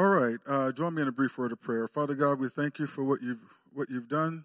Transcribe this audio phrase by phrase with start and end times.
[0.00, 1.88] All right, uh, join me in a brief word of prayer.
[1.88, 3.42] Father God, we thank you for what you've
[3.72, 4.44] what you've done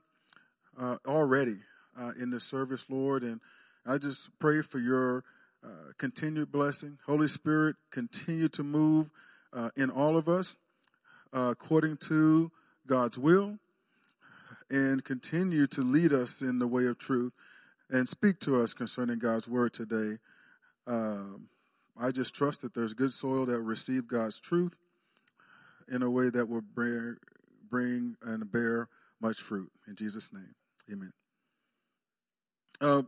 [0.80, 1.58] uh, already
[1.96, 3.40] uh, in this service, Lord, and
[3.86, 5.24] I just pray for your
[5.64, 6.98] uh, continued blessing.
[7.06, 9.12] Holy Spirit, continue to move
[9.54, 10.58] uh, in all of us
[11.32, 12.52] uh, according to
[12.88, 13.60] God's will,
[14.72, 17.34] and continue to lead us in the way of truth,
[17.92, 20.18] and speak to us concerning God's word today.
[20.88, 21.50] Um,
[21.96, 24.80] I just trust that there's good soil that will receive God's truth
[25.90, 27.18] in a way that will bring,
[27.70, 28.88] bring and bear
[29.22, 29.72] much fruit.
[29.88, 30.56] In Jesus' name,
[30.92, 31.14] amen.
[32.82, 33.04] Uh,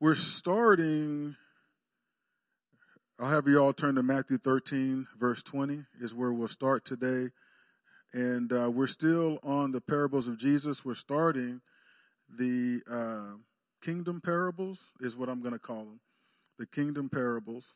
[0.00, 1.36] we're starting,
[3.18, 7.30] I'll have you all turn to Matthew 13, verse 20, is where we'll start today.
[8.12, 10.84] And uh, we're still on the parables of Jesus.
[10.84, 11.60] We're starting
[12.28, 13.36] the uh,
[13.82, 16.00] kingdom parables, is what I'm going to call them.
[16.58, 17.74] The kingdom parables.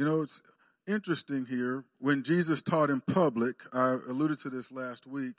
[0.00, 0.40] You know, it's
[0.86, 1.84] interesting here.
[1.98, 5.34] When Jesus taught in public, I alluded to this last week,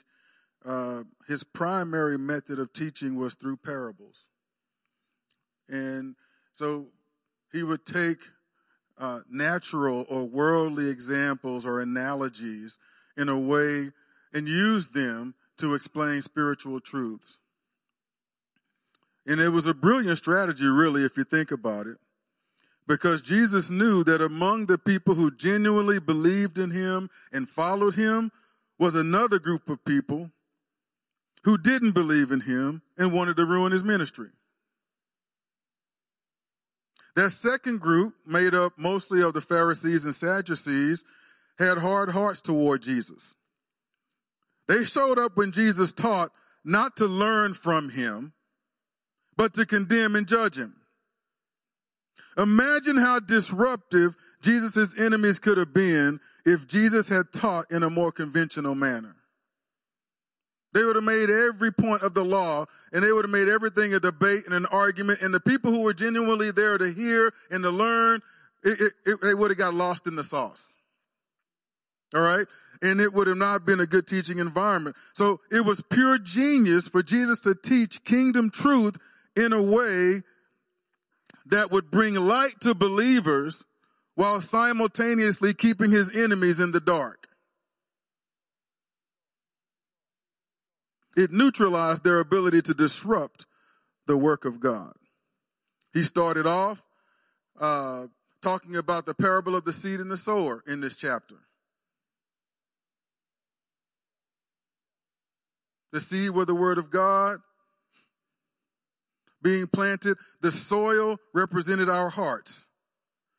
[0.64, 4.28] uh, his primary method of teaching was through parables.
[5.68, 6.14] And
[6.52, 6.86] so
[7.50, 8.18] he would take
[8.96, 12.78] uh, natural or worldly examples or analogies
[13.16, 13.90] in a way
[14.32, 17.38] and use them to explain spiritual truths.
[19.26, 21.98] And it was a brilliant strategy, really, if you think about it
[22.92, 28.30] because Jesus knew that among the people who genuinely believed in him and followed him
[28.78, 30.30] was another group of people
[31.44, 34.28] who didn't believe in him and wanted to ruin his ministry.
[37.16, 41.02] That second group, made up mostly of the Pharisees and Sadducees,
[41.58, 43.36] had hard hearts toward Jesus.
[44.68, 46.30] They showed up when Jesus taught
[46.62, 48.34] not to learn from him,
[49.34, 50.81] but to condemn and judge him.
[52.36, 58.12] Imagine how disruptive Jesus' enemies could have been if Jesus had taught in a more
[58.12, 59.16] conventional manner.
[60.72, 63.92] They would have made every point of the law and they would have made everything
[63.92, 65.20] a debate and an argument.
[65.20, 68.22] And the people who were genuinely there to hear and to learn,
[68.64, 70.72] it, it, it, they would have got lost in the sauce.
[72.14, 72.46] All right.
[72.80, 74.96] And it would have not been a good teaching environment.
[75.14, 78.96] So it was pure genius for Jesus to teach kingdom truth
[79.36, 80.22] in a way
[81.46, 83.64] that would bring light to believers
[84.14, 87.28] while simultaneously keeping his enemies in the dark.
[91.16, 93.46] It neutralized their ability to disrupt
[94.06, 94.94] the work of God.
[95.92, 96.82] He started off
[97.60, 98.06] uh,
[98.42, 101.36] talking about the parable of the seed and the sower in this chapter.
[105.92, 107.40] The seed were the word of God
[109.42, 112.66] being planted, the soil represented our hearts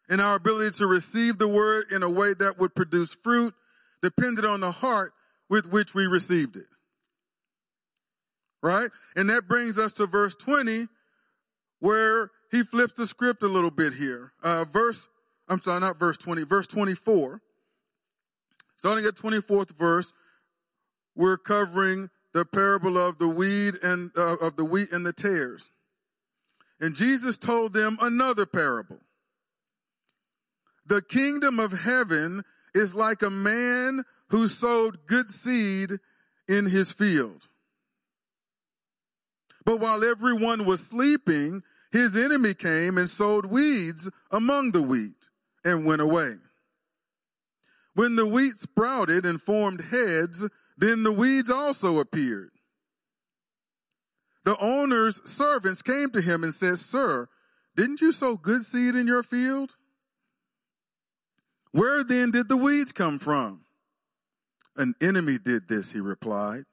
[0.10, 3.54] and our ability to receive the word in a way that would produce fruit
[4.02, 5.14] depended on the heart
[5.50, 6.68] with which we received it.
[8.62, 8.90] Right?
[9.16, 10.88] And that brings us to verse 20
[11.80, 14.32] where he flips the script a little bit here.
[14.42, 15.10] Uh, verse,
[15.50, 17.42] I'm sorry, not verse 20, verse 24.
[18.78, 20.14] Starting at 24th verse,
[21.16, 25.72] we're covering the parable of the weed and uh, of the wheat and the tares.
[26.84, 29.00] And Jesus told them another parable.
[30.86, 32.44] The kingdom of heaven
[32.76, 35.92] is like a man who sowed good seed
[36.46, 37.48] in his field.
[39.64, 41.64] But while everyone was sleeping,
[41.94, 45.30] his enemy came and sowed weeds among the wheat
[45.64, 46.36] and went away.
[47.94, 52.52] When the wheat sprouted and formed heads, then the weeds also appeared.
[54.44, 57.30] The owner's servants came to him and said, Sir,
[57.76, 59.76] didn't you sow good seed in your field?
[61.72, 63.62] Where then did the weeds come from?
[64.76, 66.66] An enemy did this, he replied.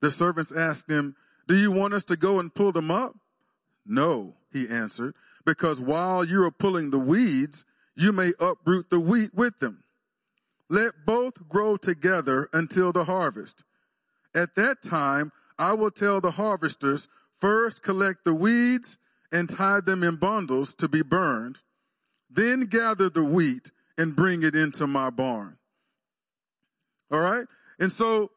[0.00, 1.16] The servants asked him,
[1.46, 3.14] Do you want us to go and pull them up?
[3.84, 5.14] No, he answered,
[5.44, 7.64] because while you are pulling the weeds,
[7.96, 9.84] you may uproot the wheat with them.
[10.68, 13.64] Let both grow together until the harvest.
[14.34, 17.08] At that time, I will tell the harvesters,
[17.40, 18.98] first collect the weeds
[19.30, 21.60] and tie them in bundles to be burned,
[22.30, 25.56] then gather the wheat and bring it into my barn.
[27.10, 27.46] All right?
[27.78, 28.30] And so,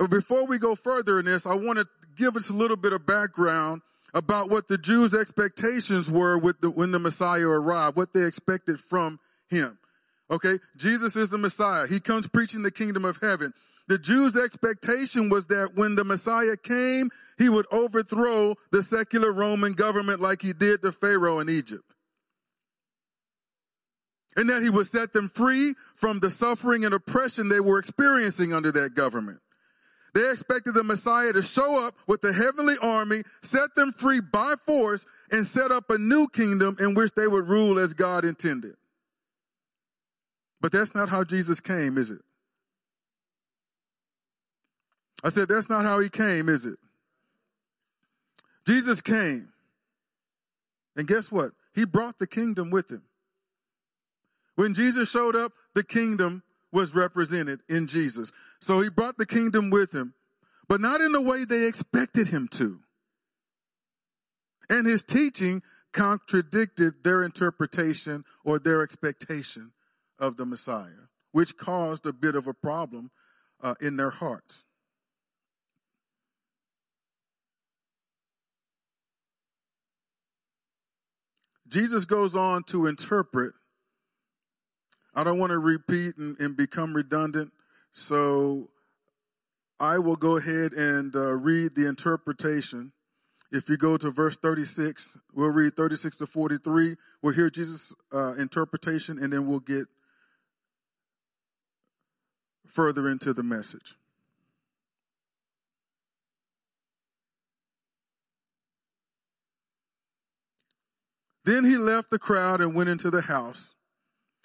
[0.00, 2.92] uh, before we go further in this, I want to give us a little bit
[2.92, 3.82] of background
[4.14, 8.80] about what the Jews' expectations were with the, when the Messiah arrived, what they expected
[8.80, 9.18] from
[9.48, 9.78] him.
[10.30, 10.58] Okay?
[10.76, 11.86] Jesus is the Messiah.
[11.86, 13.54] He comes preaching the kingdom of heaven.
[13.88, 19.72] The Jews' expectation was that when the Messiah came, he would overthrow the secular Roman
[19.72, 21.84] government like he did to Pharaoh in Egypt.
[24.36, 28.52] And that he would set them free from the suffering and oppression they were experiencing
[28.52, 29.40] under that government.
[30.14, 34.54] They expected the Messiah to show up with the heavenly army, set them free by
[34.64, 38.74] force, and set up a new kingdom in which they would rule as God intended.
[40.60, 42.20] But that's not how Jesus came, is it?
[45.22, 46.78] I said, that's not how he came, is it?
[48.66, 49.48] Jesus came.
[50.96, 51.52] And guess what?
[51.74, 53.02] He brought the kingdom with him.
[54.56, 58.32] When Jesus showed up, the kingdom was represented in Jesus.
[58.60, 60.14] So he brought the kingdom with him,
[60.68, 62.80] but not in the way they expected him to.
[64.68, 69.72] And his teaching contradicted their interpretation or their expectation
[70.18, 73.10] of the Messiah, which caused a bit of a problem
[73.60, 74.64] uh, in their hearts.
[81.72, 83.54] Jesus goes on to interpret.
[85.14, 87.50] I don't want to repeat and, and become redundant,
[87.92, 88.68] so
[89.80, 92.92] I will go ahead and uh, read the interpretation.
[93.50, 96.96] If you go to verse 36, we'll read 36 to 43.
[97.22, 99.86] We'll hear Jesus' uh, interpretation, and then we'll get
[102.66, 103.96] further into the message.
[111.44, 113.74] Then he left the crowd and went into the house.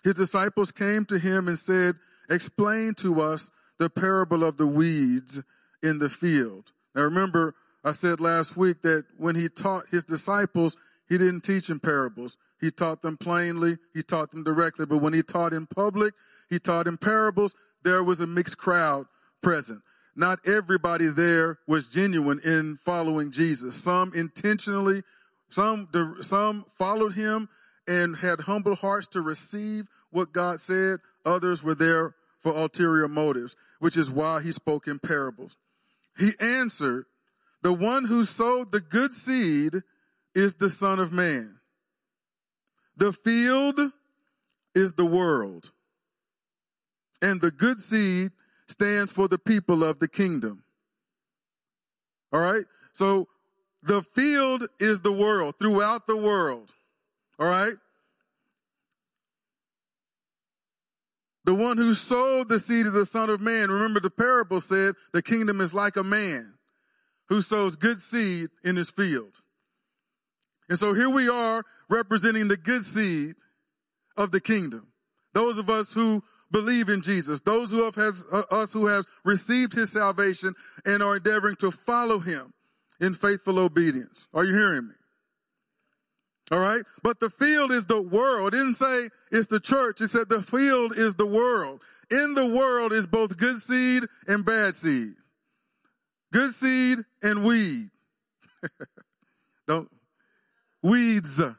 [0.03, 1.95] His disciples came to him and said,
[2.29, 5.41] Explain to us the parable of the weeds
[5.83, 6.71] in the field.
[6.95, 10.75] Now remember, I said last week that when he taught his disciples,
[11.07, 12.37] he didn't teach in parables.
[12.59, 16.13] He taught them plainly, he taught them directly, but when he taught in public,
[16.49, 19.05] he taught in parables, there was a mixed crowd
[19.41, 19.81] present.
[20.15, 23.75] Not everybody there was genuine in following Jesus.
[23.75, 25.03] Some intentionally
[25.49, 25.87] some,
[26.21, 27.49] some followed him
[27.87, 30.99] and had humble hearts to receive what God said.
[31.25, 35.57] Others were there for ulterior motives, which is why he spoke in parables.
[36.17, 37.05] He answered,
[37.61, 39.81] the one who sowed the good seed
[40.35, 41.59] is the son of man.
[42.95, 43.79] The field
[44.73, 45.71] is the world.
[47.21, 48.31] And the good seed
[48.67, 50.63] stands for the people of the kingdom.
[52.31, 52.65] All right.
[52.93, 53.27] So
[53.87, 56.73] the field is the world, throughout the world.
[57.39, 57.73] All right?
[61.45, 63.71] The one who sowed the seed is the Son of Man.
[63.71, 66.55] Remember, the parable said the kingdom is like a man
[67.29, 69.33] who sows good seed in his field.
[70.67, 73.35] And so here we are representing the good seed
[74.17, 74.87] of the kingdom.
[75.33, 79.05] Those of us who believe in Jesus, those who have has, uh, us who have
[79.23, 80.53] received his salvation
[80.85, 82.53] and are endeavoring to follow him
[82.99, 84.27] in faithful obedience.
[84.33, 84.93] Are you hearing me?
[86.51, 86.83] All right.
[87.03, 88.53] But the field is the world.
[88.53, 90.01] It didn't say it's the church.
[90.01, 91.81] It said the field is the world.
[92.09, 95.15] In the world is both good seed and bad seed.
[96.31, 97.89] Good seed and weed.
[99.67, 99.89] Don't,
[100.81, 101.41] weeds.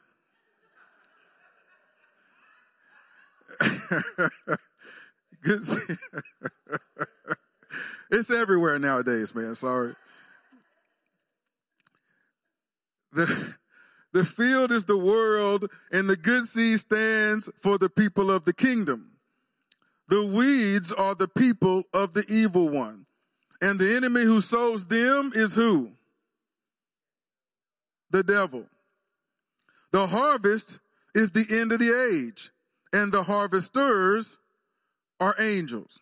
[8.11, 9.55] it's everywhere nowadays, man.
[9.55, 9.95] Sorry.
[13.11, 13.55] The,
[14.11, 18.53] the field is the world and the good seed stands for the people of the
[18.53, 19.11] kingdom.
[20.07, 23.05] The weeds are the people of the evil one.
[23.61, 25.91] And the enemy who sows them is who?
[28.09, 28.65] The devil.
[29.91, 30.79] The harvest
[31.13, 32.51] is the end of the age
[32.91, 34.37] and the harvesters
[35.19, 36.01] are angels.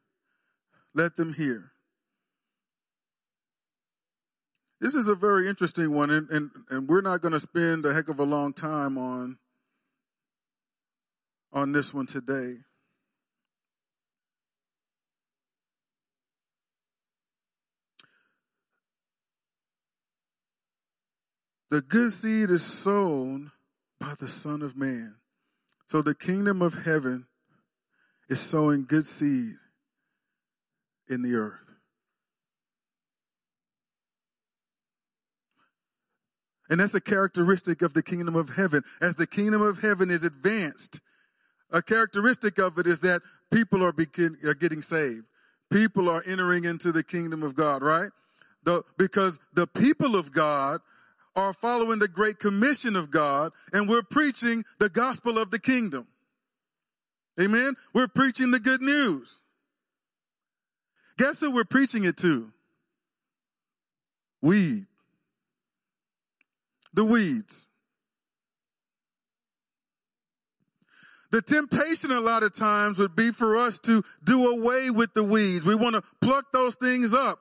[0.93, 1.71] let them hear.
[4.79, 7.93] This is a very interesting one, and, and, and we're not going to spend a
[7.93, 9.37] heck of a long time on,
[11.53, 12.55] on this one today.
[21.69, 23.51] The good seed is sown
[23.99, 25.15] by the Son of Man.
[25.85, 27.27] So the kingdom of heaven
[28.27, 29.55] is sowing good seed
[31.09, 31.71] in the earth.
[36.69, 38.83] And that's a characteristic of the kingdom of heaven.
[39.01, 41.01] As the kingdom of heaven is advanced,
[41.69, 45.25] a characteristic of it is that people are, begin, are getting saved.
[45.69, 48.11] People are entering into the kingdom of God, right?
[48.63, 50.79] The, because the people of God
[51.35, 56.07] are following the great commission of God and we're preaching the gospel of the kingdom.
[57.39, 57.75] Amen.
[57.93, 59.41] We're preaching the good news.
[61.21, 62.51] Guess who we're preaching it to?
[64.41, 64.87] Weed.
[66.95, 67.67] The weeds.
[71.29, 75.23] The temptation a lot of times would be for us to do away with the
[75.23, 75.63] weeds.
[75.63, 77.37] We want to pluck those things up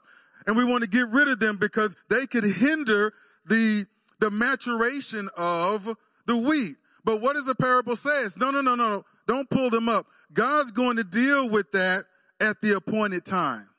[0.47, 3.15] and we want to get rid of them because they could hinder
[3.47, 3.87] the,
[4.19, 5.97] the maturation of
[6.27, 6.77] the wheat.
[7.03, 8.37] But what does the parable says?
[8.37, 9.05] No, no, no, no.
[9.27, 10.05] Don't pull them up.
[10.35, 12.05] God's going to deal with that
[12.39, 13.70] at the appointed time.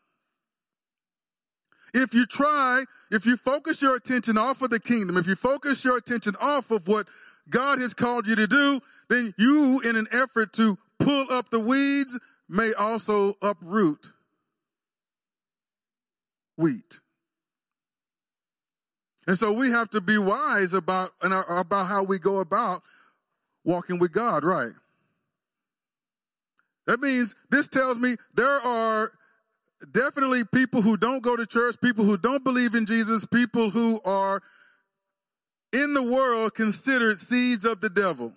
[1.94, 5.84] If you try, if you focus your attention off of the kingdom, if you focus
[5.84, 7.08] your attention off of what
[7.50, 8.80] God has called you to do,
[9.10, 12.18] then you, in an effort to pull up the weeds,
[12.48, 14.12] may also uproot
[16.58, 17.00] wheat.
[19.28, 22.82] And so we have to be wise about, and uh, about how we go about
[23.64, 24.72] walking with God, right?
[26.88, 29.12] That means this tells me there are
[29.90, 34.00] definitely people who don't go to church, people who don't believe in Jesus, people who
[34.06, 34.42] are
[35.74, 38.34] in the world considered seeds of the devil.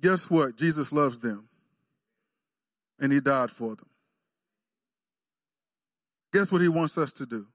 [0.00, 0.56] Guess what?
[0.56, 1.48] Jesus loves them.
[3.00, 3.86] And he died for them.
[6.32, 7.46] Guess what he wants us to do?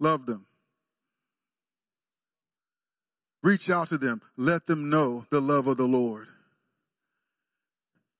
[0.00, 0.46] Love them.
[3.42, 4.22] Reach out to them.
[4.36, 6.28] Let them know the love of the Lord.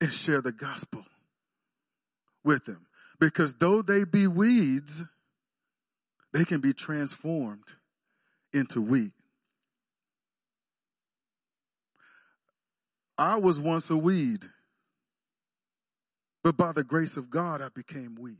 [0.00, 1.06] And share the gospel
[2.44, 2.86] with them.
[3.18, 5.02] Because though they be weeds,
[6.32, 7.76] they can be transformed
[8.52, 9.12] into wheat.
[13.16, 14.42] I was once a weed,
[16.42, 18.38] but by the grace of God, I became wheat.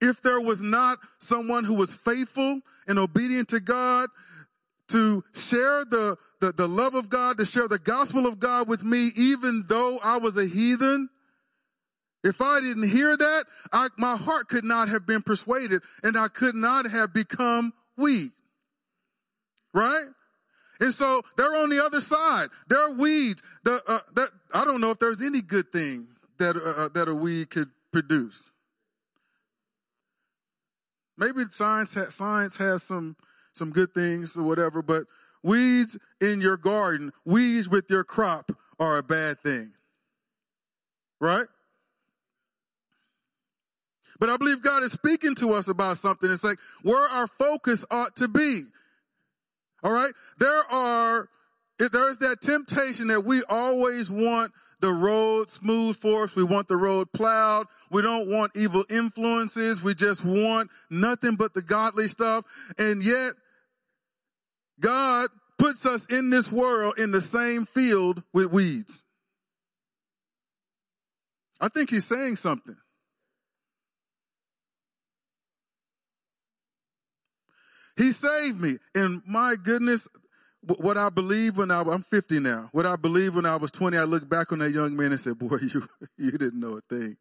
[0.00, 4.10] If there was not someone who was faithful and obedient to God
[4.88, 8.84] to share the, the, the love of God, to share the gospel of God with
[8.84, 11.08] me, even though I was a heathen,
[12.24, 16.28] if I didn't hear that, I, my heart could not have been persuaded and I
[16.28, 18.32] could not have become weak.
[19.72, 20.06] Right?
[20.80, 22.48] And so they're on the other side.
[22.68, 23.42] They're weeds.
[23.64, 26.08] The, uh, that, I don't know if there's any good thing
[26.38, 28.50] that, uh, uh that a weed could produce.
[31.16, 33.16] Maybe science, ha- science has some,
[33.52, 35.04] some good things or whatever, but
[35.42, 39.72] weeds in your garden, weeds with your crop are a bad thing.
[41.20, 41.46] Right?
[44.18, 46.30] But I believe God is speaking to us about something.
[46.30, 48.62] It's like where our focus ought to be.
[49.82, 50.12] All right.
[50.38, 51.28] There are,
[51.78, 56.36] there's that temptation that we always want the road smooth for us.
[56.36, 57.66] We want the road plowed.
[57.90, 59.82] We don't want evil influences.
[59.82, 62.44] We just want nothing but the godly stuff.
[62.78, 63.34] And yet
[64.80, 69.04] God puts us in this world in the same field with weeds.
[71.60, 72.76] I think he's saying something.
[77.96, 78.76] He saved me.
[78.94, 80.06] And my goodness,
[80.62, 83.96] what I believe when I, I'm 50 now, what I believe when I was 20,
[83.96, 85.88] I look back on that young man and said, boy, you,
[86.18, 87.16] you didn't know a thing.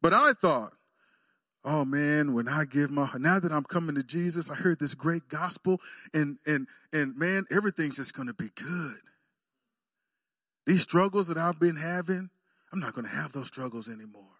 [0.00, 0.72] But I thought,
[1.64, 4.94] oh man, when I give my, now that I'm coming to Jesus, I heard this
[4.94, 5.80] great gospel
[6.14, 9.00] and, and, and man, everything's just going to be good.
[10.66, 12.30] These struggles that I've been having,
[12.72, 14.37] I'm not going to have those struggles anymore.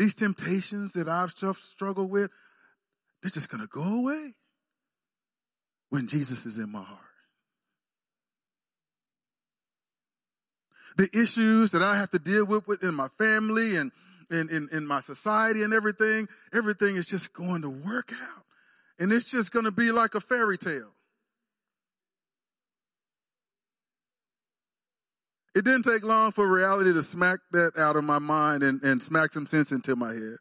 [0.00, 2.30] These temptations that I've struggled with,
[3.22, 4.32] they're just going to go away
[5.90, 7.00] when Jesus is in my heart.
[10.96, 13.92] The issues that I have to deal with within my family and
[14.30, 18.44] in, in, in my society and everything, everything is just going to work out.
[18.98, 20.94] And it's just going to be like a fairy tale.
[25.54, 29.02] It didn't take long for reality to smack that out of my mind and, and
[29.02, 30.36] smack some sense into my head.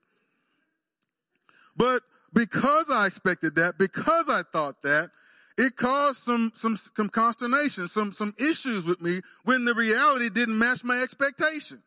[1.76, 5.10] But because I expected that, because I thought that,
[5.58, 10.58] it caused some, some, some consternation, some, some issues with me when the reality didn't
[10.58, 11.82] match my expectation.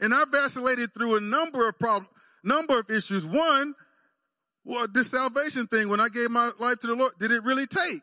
[0.00, 2.10] And I vacillated through a number of problems,
[2.42, 3.24] number of issues.
[3.24, 3.74] One,
[4.64, 7.66] well, this salvation thing, when I gave my life to the Lord, did it really
[7.66, 8.02] take?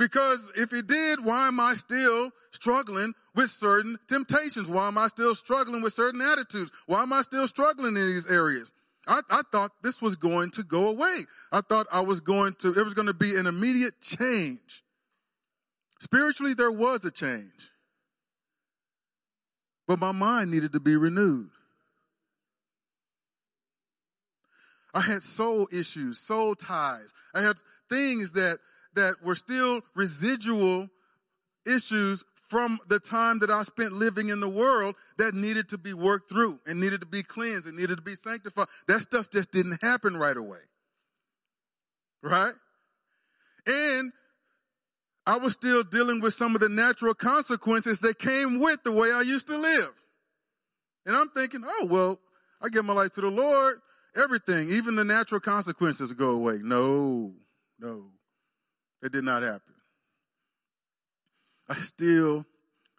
[0.00, 4.66] Because if he did, why am I still struggling with certain temptations?
[4.66, 6.70] Why am I still struggling with certain attitudes?
[6.86, 8.72] Why am I still struggling in these areas?
[9.06, 11.26] I, I, thought this was going to go away.
[11.52, 14.82] I thought I was going to, it was going to be an immediate change.
[16.00, 17.70] Spiritually, there was a change.
[19.86, 21.50] But my mind needed to be renewed.
[24.94, 27.12] I had soul issues, soul ties.
[27.34, 27.56] I had
[27.90, 28.60] things that,
[29.00, 30.88] that were still residual
[31.66, 35.94] issues from the time that I spent living in the world that needed to be
[35.94, 38.66] worked through and needed to be cleansed and needed to be sanctified.
[38.88, 40.58] That stuff just didn't happen right away.
[42.22, 42.52] Right?
[43.66, 44.12] And
[45.26, 49.12] I was still dealing with some of the natural consequences that came with the way
[49.12, 49.92] I used to live.
[51.06, 52.18] And I'm thinking, oh, well,
[52.60, 53.76] I give my life to the Lord
[54.16, 56.58] everything, even the natural consequences go away.
[56.62, 57.32] No,
[57.78, 58.06] no,
[59.02, 59.74] it did not happen.
[61.68, 62.44] I still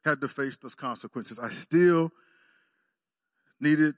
[0.03, 1.39] had to face those consequences.
[1.39, 2.11] I still
[3.59, 3.95] needed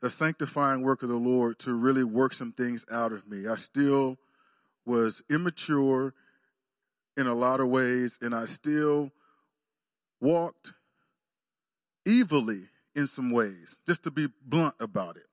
[0.00, 3.48] the sanctifying work of the Lord to really work some things out of me.
[3.48, 4.18] I still
[4.84, 6.12] was immature
[7.16, 9.10] in a lot of ways, and I still
[10.20, 10.72] walked
[12.06, 15.26] evilly in some ways, just to be blunt about it.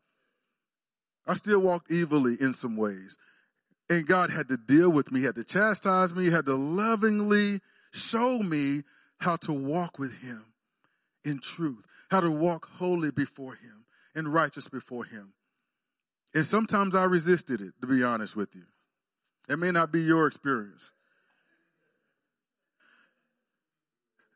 [1.27, 3.17] I still walked evilly in some ways.
[3.91, 7.59] And God had to deal with me, had to chastise me, had to lovingly
[7.91, 8.83] show me
[9.17, 10.45] how to walk with him
[11.25, 13.83] in truth, how to walk holy before him
[14.15, 15.33] and righteous before him.
[16.33, 18.63] And sometimes I resisted it, to be honest with you.
[19.49, 20.91] It may not be your experience.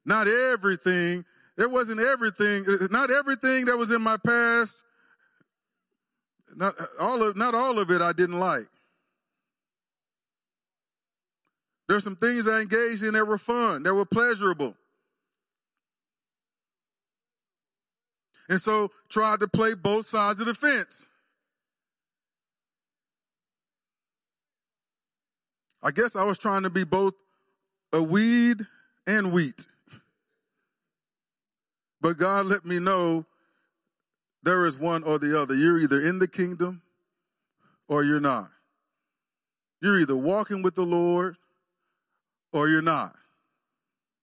[0.04, 1.24] Not everything,
[1.58, 4.84] it wasn't everything, not everything that was in my past
[6.56, 8.68] not all of, not all of it I didn't like.
[11.88, 14.76] There's some things I engaged in that were fun, that were pleasurable.
[18.50, 21.08] And so tried to play both sides of the fence.
[25.82, 27.14] I guess I was trying to be both
[27.94, 28.66] a weed
[29.06, 29.68] and wheat.
[32.02, 33.26] But God let me know
[34.44, 35.54] there is one or the other.
[35.56, 36.82] You're either in the kingdom
[37.88, 38.50] or you're not.
[39.82, 41.38] You're either walking with the Lord
[42.56, 43.16] or you're not.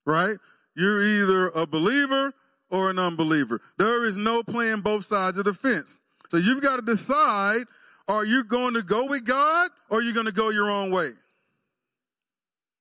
[0.06, 0.38] Right?
[0.74, 2.32] You're either a believer
[2.70, 3.60] or an unbeliever.
[3.76, 5.98] There is no playing both sides of the fence.
[6.30, 7.64] So you've got to decide
[8.08, 10.90] are you going to go with God or are you going to go your own
[10.90, 11.10] way?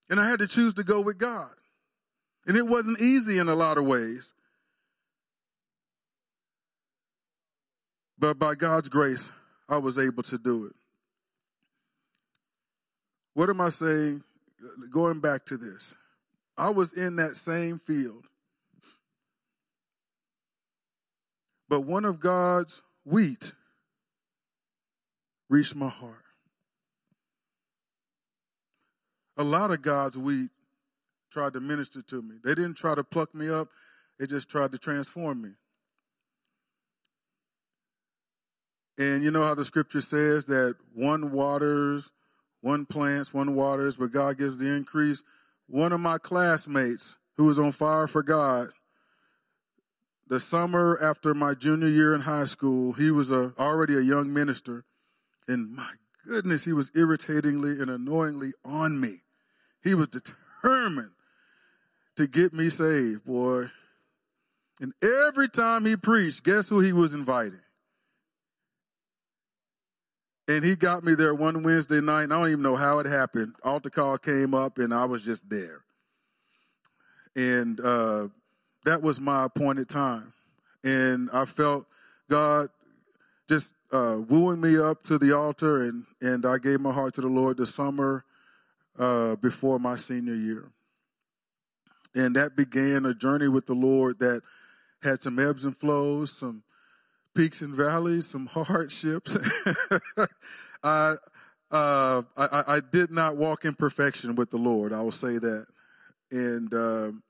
[0.10, 1.52] And I had to choose to go with God.
[2.48, 4.34] And it wasn't easy in a lot of ways.
[8.18, 9.32] But by God's grace,
[9.70, 10.74] I was able to do it.
[13.34, 14.24] What am I saying?
[14.92, 15.96] Going back to this,
[16.58, 18.26] I was in that same field.
[21.68, 23.54] But one of God's wheat
[25.50, 26.24] reached my heart.
[29.38, 30.50] A lot of God's wheat
[31.32, 32.36] tried to minister to me.
[32.44, 33.70] They didn't try to pluck me up,
[34.20, 35.52] they just tried to transform me.
[38.98, 42.12] And you know how the scripture says that one waters,
[42.62, 45.24] one plants, one waters, but God gives the increase.
[45.68, 48.70] One of my classmates who was on fire for God,
[50.28, 54.32] the summer after my junior year in high school, he was a, already a young
[54.32, 54.86] minister.
[55.48, 55.92] And my
[56.26, 59.24] goodness, he was irritatingly and annoyingly on me.
[59.84, 61.12] He was determined
[62.16, 63.72] to get me saved, boy.
[64.80, 67.62] And every time he preached, guess who he was inviting?
[70.52, 72.24] And he got me there one Wednesday night.
[72.24, 73.56] And I don't even know how it happened.
[73.64, 75.80] Altar call came up and I was just there.
[77.38, 78.28] And uh,
[78.84, 80.34] that was my appointed time.
[80.84, 81.88] And I felt
[82.30, 82.68] God
[83.48, 85.84] just uh, wooing me up to the altar.
[85.84, 88.26] And, and I gave my heart to the Lord the summer
[89.00, 90.70] uh, before my senior year.
[92.14, 94.42] And that began a journey with the Lord that
[95.02, 96.64] had some ebbs and flows, some
[97.36, 99.38] peaks and valleys, some hardships.
[100.84, 101.16] I,
[101.72, 104.94] uh, I, I did not walk in perfection with the Lord.
[104.94, 105.66] I will say that,
[106.32, 107.24] and um,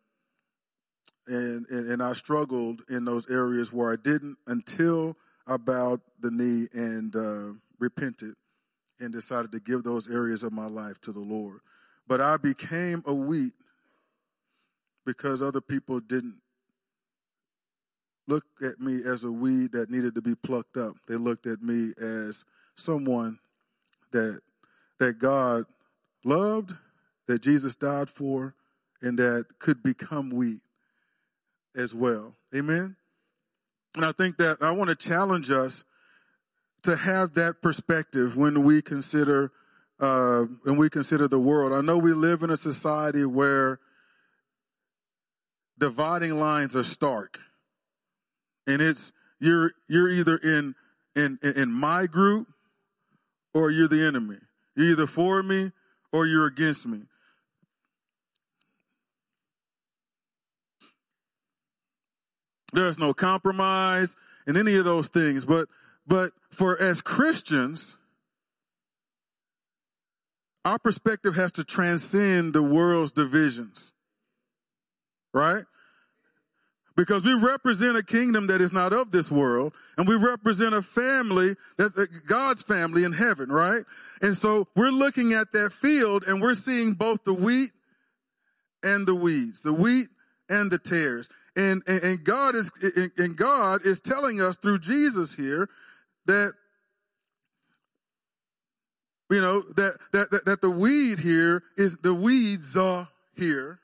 [1.28, 5.16] and, and and I struggled in those areas where I didn't until
[5.48, 8.36] I bowed the knee and uh, repented
[9.00, 11.60] and decided to give those areas of my life to the Lord.
[12.08, 13.54] But I became a wheat
[15.06, 16.41] because other people didn't
[18.28, 20.96] look at me as a weed that needed to be plucked up.
[21.08, 23.40] They looked at me as someone
[24.12, 24.42] that
[25.00, 25.66] that God
[26.24, 26.74] loved,
[27.28, 28.56] that Jesus died for
[29.02, 30.62] and that could become wheat
[31.76, 32.36] as well.
[32.56, 32.96] Amen?
[33.96, 35.84] And I think that I want to challenge us
[36.84, 39.52] to have that perspective when we consider
[40.00, 41.74] uh, when we consider the world.
[41.74, 43.80] I know we live in a society where
[45.78, 47.40] dividing lines are stark,
[48.68, 50.76] and it's you're you're either in
[51.16, 52.48] in in my group
[53.54, 54.38] or you're the enemy.
[54.76, 55.72] You're either for me
[56.12, 57.02] or you're against me.
[62.74, 64.16] There's no compromise
[64.48, 65.46] in any of those things.
[65.46, 65.68] But
[66.08, 67.98] but for as Christians,
[70.64, 73.94] our perspective has to transcend the world's divisions.
[75.34, 75.64] Right?
[77.02, 80.84] Because we represent a kingdom that is not of this world, and we represent a
[80.84, 83.86] family that's uh, God's family in heaven, right?
[84.22, 87.72] And so we're looking at that field and we're seeing both the wheat
[88.84, 90.10] and the weeds, the wheat
[90.48, 91.28] and the tares.
[91.56, 92.72] And, and, and God is,
[93.18, 95.70] and God is telling us through Jesus here
[96.28, 96.54] that
[99.32, 103.80] you know that, that that that the weed here is the weeds are here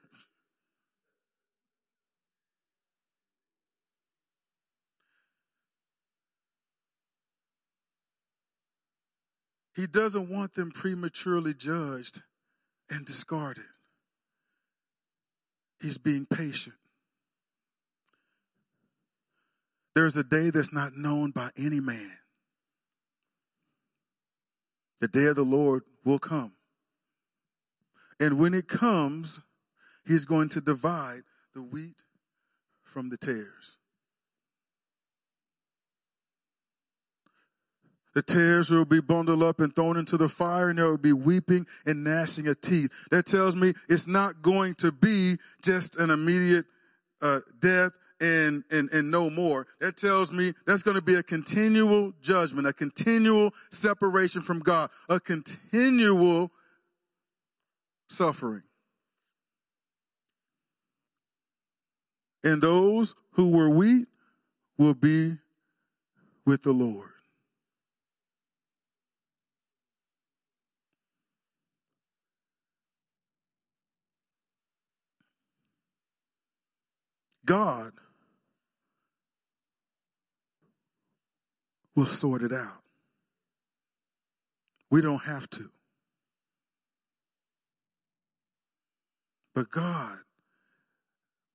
[9.78, 12.24] He doesn't want them prematurely judged
[12.90, 13.64] and discarded.
[15.80, 16.76] He's being patient.
[19.94, 22.12] There's a day that's not known by any man.
[25.00, 26.54] The day of the Lord will come.
[28.20, 29.42] And when it comes,
[30.08, 31.22] he's going to divide
[31.54, 32.02] the wheat
[32.84, 33.78] from the tares.
[38.18, 41.14] The tares will be bundled up and thrown into the fire, and there will be
[41.14, 42.90] weeping and gnashing of teeth.
[43.12, 46.66] That tells me it's not going to be just an immediate
[47.22, 49.68] uh, death and, and, and no more.
[49.82, 54.90] That tells me that's going to be a continual judgment, a continual separation from God,
[55.08, 56.50] a continual
[58.10, 58.64] suffering.
[62.44, 64.08] And those who were wheat
[64.76, 65.38] will be
[66.48, 67.12] with the Lord.
[77.48, 77.94] God
[81.96, 82.84] will sort it out.
[84.92, 85.72] We don't have to.
[89.56, 90.20] But God,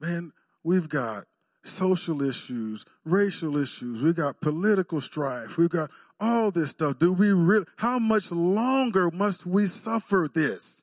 [0.01, 0.33] man,
[0.65, 1.27] we've got
[1.63, 6.99] social issues, racial issues, we've got political strife, we've got all this stuff.
[6.99, 10.83] Do we really, how much longer must we suffer this?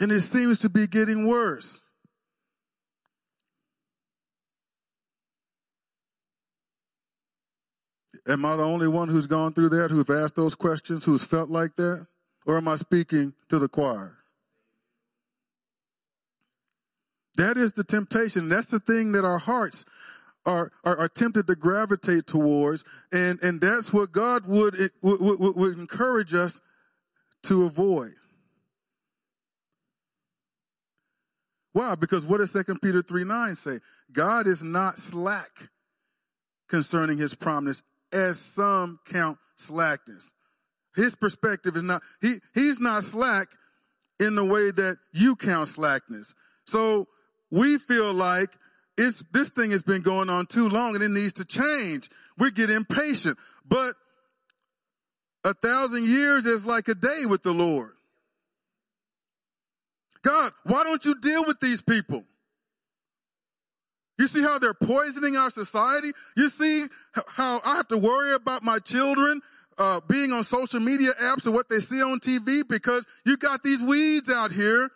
[0.00, 1.80] And it seems to be getting worse.
[8.28, 11.48] Am I the only one who's gone through that, who've asked those questions, who's felt
[11.48, 12.06] like that?
[12.44, 14.16] Or am I speaking to the choir?
[17.36, 18.48] That is the temptation.
[18.48, 19.84] That's the thing that our hearts
[20.44, 22.82] are, are, are tempted to gravitate towards.
[23.12, 26.60] And, and that's what God would, would, would, would encourage us
[27.44, 28.14] to avoid.
[31.72, 31.94] Why?
[31.94, 33.80] Because what does 2 Peter 3 9 say?
[34.10, 35.68] God is not slack
[36.68, 37.82] concerning his promise,
[38.16, 40.32] as some count slackness.
[40.94, 43.48] His perspective is not, he, he's not slack
[44.18, 46.34] in the way that you count slackness.
[46.64, 47.06] So
[47.50, 48.48] we feel like
[48.96, 52.08] it's, this thing has been going on too long and it needs to change.
[52.38, 53.36] We get impatient,
[53.68, 53.94] but
[55.44, 57.92] a thousand years is like a day with the Lord.
[60.22, 62.24] God, why don't you deal with these people?
[64.18, 66.12] You see how they're poisoning our society?
[66.36, 66.86] You see
[67.28, 69.42] how I have to worry about my children
[69.78, 73.62] uh, being on social media apps and what they see on TV because you got
[73.62, 74.90] these weeds out here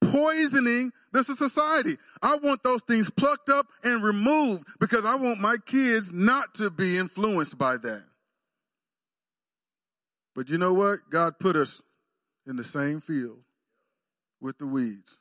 [0.00, 1.96] poisoning the society.
[2.22, 6.70] I want those things plucked up and removed because I want my kids not to
[6.70, 8.04] be influenced by that.
[10.34, 11.10] But you know what?
[11.10, 11.82] God put us
[12.46, 13.38] in the same field
[14.40, 15.18] with the weeds.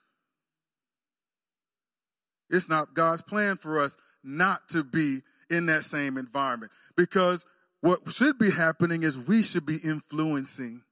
[2.53, 7.47] It's not God's plan for us not to be in that same environment because
[7.81, 10.83] what should be happening is we should be influencing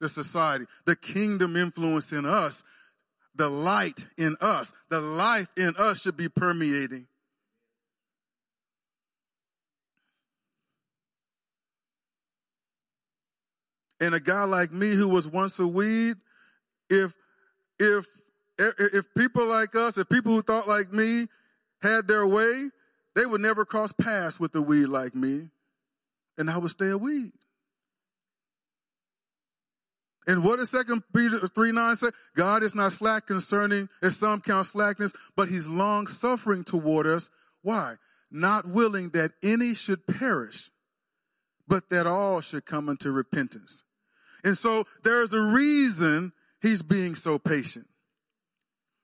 [0.00, 2.64] the society, the kingdom influence in us,
[3.34, 7.06] the light in us, the life in us should be permeating.
[14.00, 16.16] And a guy like me who was once a weed,
[16.88, 17.14] if,
[17.78, 18.08] if,
[18.60, 21.28] if people like us, if people who thought like me
[21.82, 22.70] had their way,
[23.14, 25.48] they would never cross paths with a weed like me.
[26.38, 27.32] And I would stay a weed.
[30.26, 32.10] And what does Second Peter 3 9 say?
[32.36, 37.28] God is not slack concerning, as some count slackness, but he's long suffering toward us.
[37.62, 37.96] Why?
[38.30, 40.70] Not willing that any should perish,
[41.66, 43.82] but that all should come unto repentance.
[44.44, 47.89] And so there's a reason he's being so patient.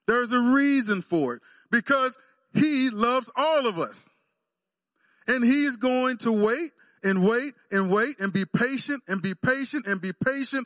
[0.07, 2.17] There's a reason for it because
[2.53, 4.09] he loves all of us.
[5.27, 6.71] And he's going to wait
[7.03, 10.65] and wait and wait and be patient and be patient and be patient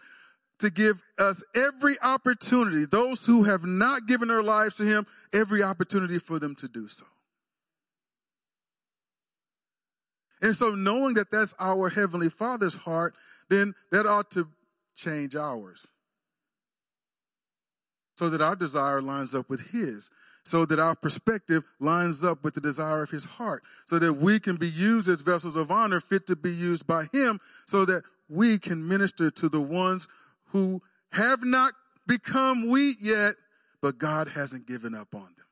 [0.59, 5.63] to give us every opportunity, those who have not given their lives to him, every
[5.63, 7.05] opportunity for them to do so.
[10.41, 13.15] And so knowing that that's our Heavenly Father's heart,
[13.49, 14.47] then that ought to
[14.95, 15.87] change ours.
[18.21, 20.11] So that our desire lines up with His.
[20.43, 23.63] So that our perspective lines up with the desire of His heart.
[23.87, 27.05] So that we can be used as vessels of honor fit to be used by
[27.11, 27.39] Him.
[27.65, 30.07] So that we can minister to the ones
[30.49, 31.73] who have not
[32.05, 33.33] become wheat yet,
[33.81, 35.45] but God hasn't given up on them.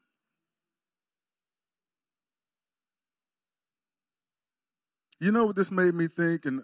[5.19, 6.45] You know what this made me think?
[6.45, 6.63] And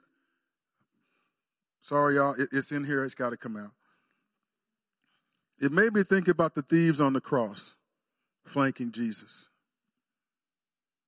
[1.81, 3.71] sorry, y'all, it's in here, it's got to come out.
[5.59, 7.75] It made me think about the thieves on the cross
[8.45, 9.49] flanking Jesus.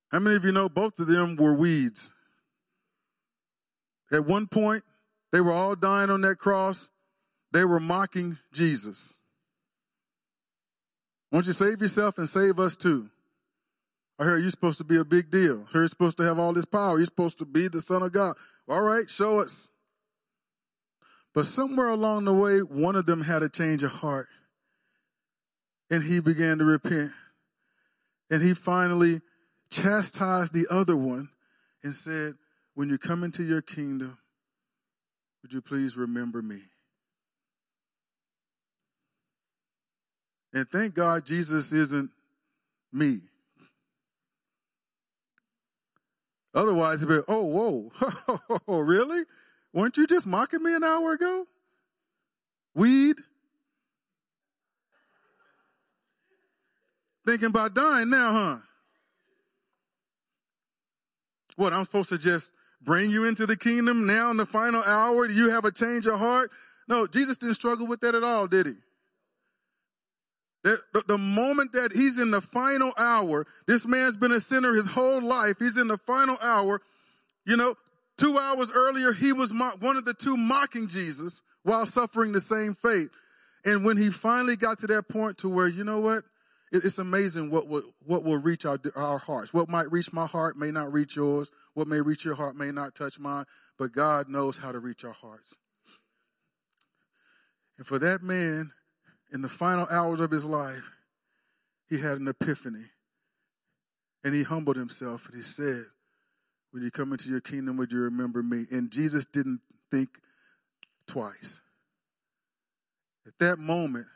[0.10, 2.12] How many of you know both of them were weeds?
[4.12, 4.84] At one point,
[5.32, 6.90] they were all dying on that cross.
[7.52, 9.16] They were mocking Jesus.
[11.32, 13.10] Won't you save yourself and save us too?
[14.18, 15.66] I heard you're supposed to be a big deal.
[15.68, 16.98] I heard you're supposed to have all this power.
[16.98, 18.36] You're supposed to be the Son of God.
[18.68, 19.70] All right, show us.
[21.36, 24.28] But somewhere along the way, one of them had a change of heart.
[25.90, 27.12] And he began to repent.
[28.30, 29.22] And he finally
[29.70, 31.30] chastised the other one
[31.84, 32.36] and said,
[32.74, 34.18] When you come into your kingdom,
[35.42, 36.62] would you please remember me?
[40.54, 42.10] And thank God Jesus isn't
[42.92, 43.22] me.
[46.54, 47.92] Otherwise, he'd be, oh,
[48.66, 49.24] whoa, really?
[49.74, 51.46] Weren't you just mocking me an hour ago?
[52.74, 53.18] Weed?
[57.28, 58.58] Thinking about dying now, huh?
[61.58, 65.28] What, I'm supposed to just bring you into the kingdom now in the final hour?
[65.28, 66.52] Do you have a change of heart?
[66.88, 68.74] No, Jesus didn't struggle with that at all, did he?
[70.64, 75.22] The, moment that he's in the final hour, this man's been a sinner his whole
[75.22, 75.58] life.
[75.60, 76.82] He's in the final hour.
[77.46, 77.76] You know,
[78.18, 82.74] two hours earlier, he was one of the two mocking Jesus while suffering the same
[82.74, 83.10] fate.
[83.66, 86.24] And when he finally got to that point to where, you know what?
[86.72, 89.54] It's amazing what will, what will reach our, our hearts.
[89.54, 91.52] What might reach my heart may not reach yours.
[91.74, 93.46] What may reach your heart may not touch mine.
[93.78, 95.56] But God knows how to reach our hearts.
[97.78, 98.72] And for that man
[99.32, 100.92] in the final hours of his life,
[101.90, 102.86] he had an epiphany.
[104.24, 105.86] And he humbled himself and he said,
[106.72, 108.66] When you come into your kingdom, would you remember me?
[108.72, 110.10] And Jesus didn't think
[111.08, 111.62] twice.
[113.26, 114.08] At that moment,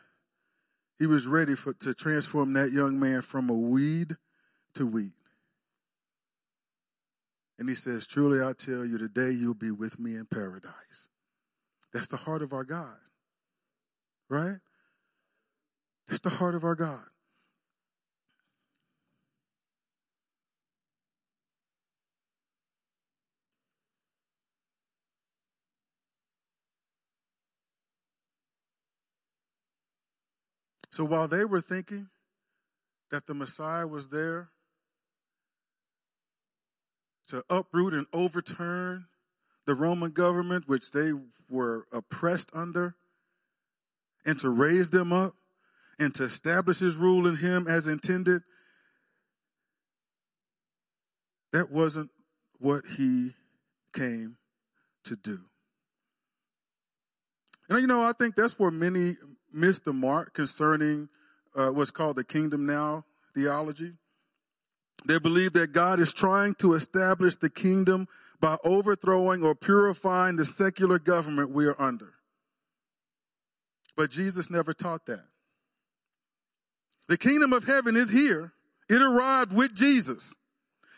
[1.02, 4.16] he was ready for, to transform that young man from a weed
[4.72, 5.10] to wheat.
[7.58, 11.08] And he says, Truly I tell you, today you'll be with me in paradise.
[11.92, 13.00] That's the heart of our God,
[14.30, 14.58] right?
[16.06, 17.02] That's the heart of our God.
[30.92, 32.08] So while they were thinking
[33.10, 34.50] that the Messiah was there
[37.28, 39.06] to uproot and overturn
[39.64, 41.12] the Roman government, which they
[41.48, 42.94] were oppressed under,
[44.26, 45.34] and to raise them up,
[45.98, 48.42] and to establish his rule in him as intended,
[51.52, 52.10] that wasn't
[52.58, 53.34] what he
[53.94, 54.36] came
[55.04, 55.40] to do.
[57.70, 59.16] And you know, I think that's where many
[59.54, 61.08] miss the mark concerning
[61.54, 63.92] uh, what's called the kingdom now theology.
[65.06, 68.08] They believe that God is trying to establish the kingdom
[68.40, 72.14] by overthrowing or purifying the secular government we are under.
[73.96, 75.24] But Jesus never taught that.
[77.08, 78.52] The kingdom of heaven is here.
[78.88, 80.34] It arrived with Jesus.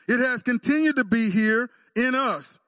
[0.07, 2.59] It has continued to be here in us.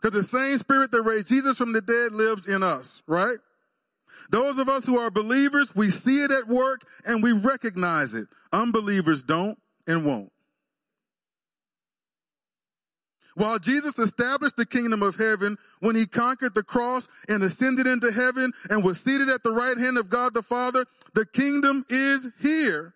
[0.00, 3.38] Because the same spirit that raised Jesus from the dead lives in us, right?
[4.30, 8.26] Those of us who are believers, we see it at work and we recognize it.
[8.52, 10.30] Unbelievers don't and won't.
[13.34, 18.12] While Jesus established the kingdom of heaven when he conquered the cross and ascended into
[18.12, 22.28] heaven and was seated at the right hand of God the Father, the kingdom is
[22.40, 22.94] here.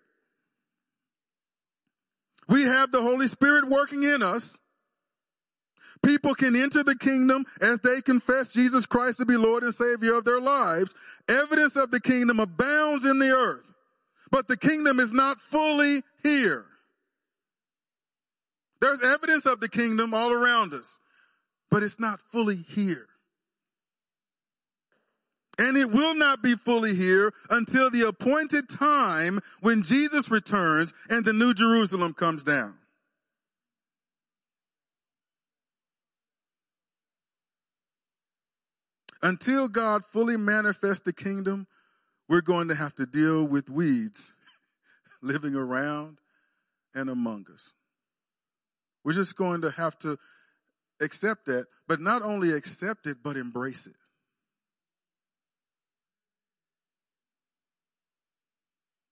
[2.47, 4.57] We have the Holy Spirit working in us.
[6.01, 10.15] People can enter the kingdom as they confess Jesus Christ to be Lord and Savior
[10.15, 10.93] of their lives.
[11.27, 13.65] Evidence of the kingdom abounds in the earth,
[14.31, 16.65] but the kingdom is not fully here.
[18.81, 20.99] There's evidence of the kingdom all around us,
[21.69, 23.07] but it's not fully here.
[25.57, 31.25] And it will not be fully here until the appointed time when Jesus returns and
[31.25, 32.78] the new Jerusalem comes down.
[39.21, 41.67] Until God fully manifests the kingdom,
[42.27, 44.31] we're going to have to deal with weeds
[45.21, 46.19] living around
[46.93, 47.73] and among us.
[49.03, 50.17] We're just going to have to
[51.01, 53.95] accept that, but not only accept it, but embrace it.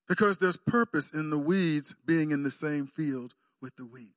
[0.08, 4.17] Because there's purpose in the weeds being in the same field with the wheat.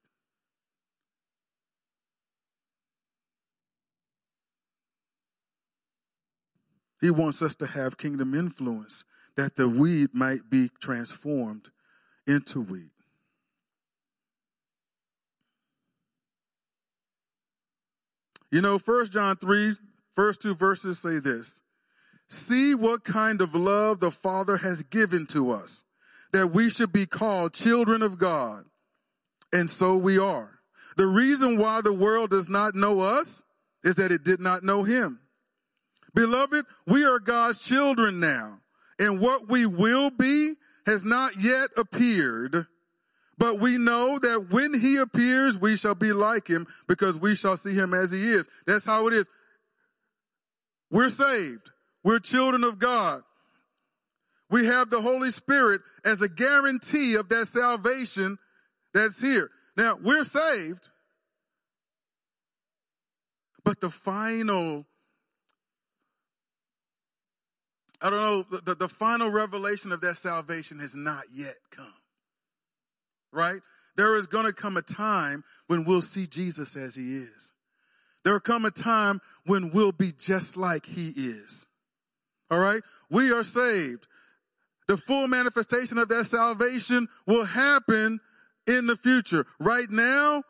[7.00, 9.04] He wants us to have kingdom influence,
[9.36, 11.70] that the weed might be transformed
[12.26, 12.90] into wheat.
[18.50, 19.76] You know, First John 3,
[20.14, 21.60] first two verses say this
[22.28, 25.84] See what kind of love the Father has given to us,
[26.32, 28.64] that we should be called children of God.
[29.52, 30.60] And so we are.
[30.96, 33.42] The reason why the world does not know us
[33.82, 35.20] is that it did not know Him.
[36.14, 38.61] Beloved, we are God's children now,
[38.99, 40.55] and what we will be
[40.87, 42.66] has not yet appeared.
[43.38, 47.57] But we know that when he appears, we shall be like him because we shall
[47.57, 48.46] see him as he is.
[48.66, 49.29] That's how it is.
[50.90, 51.70] We're saved.
[52.05, 53.23] We're children of God.
[54.51, 58.38] We have the Holy Spirit as a guarantee of that salvation
[58.92, 59.49] that's here.
[59.77, 60.88] Now, we're saved,
[63.64, 64.87] but the final,
[68.00, 71.92] I don't know, the, the, final revelation of that salvation has not yet come
[73.32, 73.60] right?
[73.96, 77.52] There is going to come a time when we'll see Jesus as he is.
[78.24, 81.66] There will come a time when we'll be just like he is.
[82.50, 82.82] All right?
[83.10, 84.06] We are saved.
[84.88, 88.20] The full manifestation of that salvation will happen
[88.66, 89.46] in the future.
[89.58, 90.42] Right now,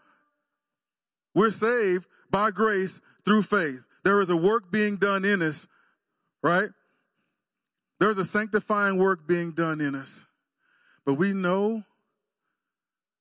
[1.34, 3.80] we're saved by grace through faith.
[4.02, 5.66] There is a work being done in us,
[6.42, 6.70] right?
[8.00, 10.24] There's a sanctifying work being done in us.
[11.04, 11.84] But we know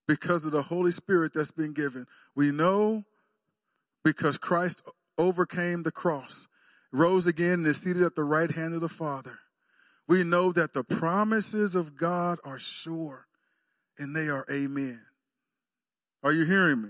[0.08, 2.08] because of the Holy Spirit that's been given.
[2.34, 3.04] We know
[4.04, 4.82] because Christ
[5.18, 6.48] overcame the cross,
[6.92, 9.40] rose again, and is seated at the right hand of the Father.
[10.08, 13.28] We know that the promises of God are sure
[14.00, 15.02] and they are amen.
[16.24, 16.90] Are you hearing me?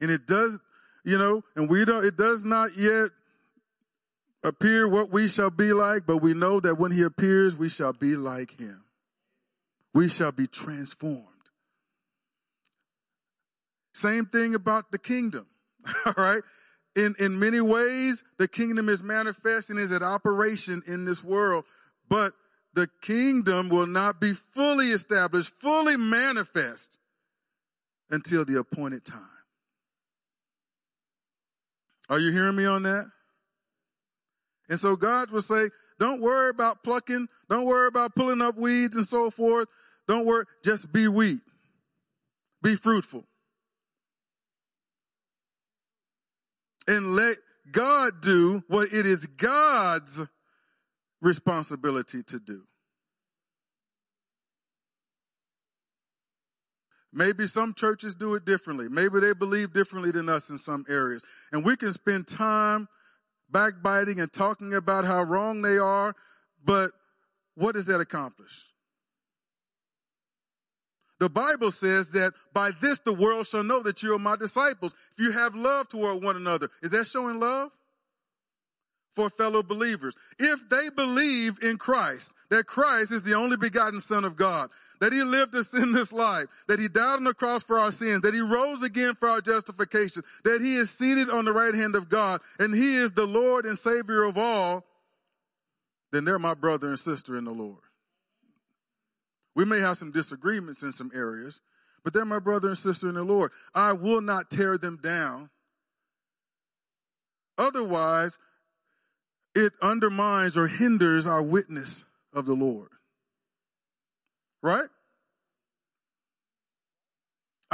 [0.00, 0.60] And it does,
[1.04, 3.10] you know, and we don't, it does not yet
[4.44, 7.92] appear what we shall be like, but we know that when he appears, we shall
[7.92, 8.84] be like him
[9.94, 11.28] we shall be transformed.
[13.94, 15.46] Same thing about the kingdom,
[16.06, 16.42] all right?
[16.96, 21.64] In, in many ways, the kingdom is manifest and is at operation in this world,
[22.08, 22.34] but
[22.74, 26.98] the kingdom will not be fully established, fully manifest
[28.10, 29.22] until the appointed time.
[32.10, 33.06] Are you hearing me on that?
[34.68, 37.28] And so God will say, don't worry about plucking.
[37.48, 39.68] Don't worry about pulling up weeds and so forth.
[40.08, 41.40] Don't worry, just be wheat.
[42.62, 43.24] Be fruitful.
[46.86, 47.36] And let
[47.70, 50.22] God do what it is God's
[51.20, 52.64] responsibility to do.
[57.12, 58.88] Maybe some churches do it differently.
[58.88, 61.22] Maybe they believe differently than us in some areas.
[61.52, 62.88] And we can spend time
[63.54, 66.14] backbiting and talking about how wrong they are,
[66.62, 66.90] but
[67.54, 68.66] what does that accomplish?
[71.20, 74.94] The Bible says that by this the world shall know that you are my disciples.
[75.16, 77.70] If you have love toward one another, is that showing love?
[79.14, 80.16] For fellow believers.
[80.40, 84.70] If they believe in Christ, that Christ is the only begotten Son of God,
[85.04, 88.22] that he lived a sinless life, that he died on the cross for our sins,
[88.22, 91.94] that he rose again for our justification, that he is seated on the right hand
[91.94, 94.82] of God, and he is the Lord and Savior of all,
[96.10, 97.82] then they're my brother and sister in the Lord.
[99.54, 101.60] We may have some disagreements in some areas,
[102.02, 103.52] but they're my brother and sister in the Lord.
[103.74, 105.50] I will not tear them down.
[107.58, 108.38] Otherwise,
[109.54, 112.88] it undermines or hinders our witness of the Lord.
[114.62, 114.88] Right?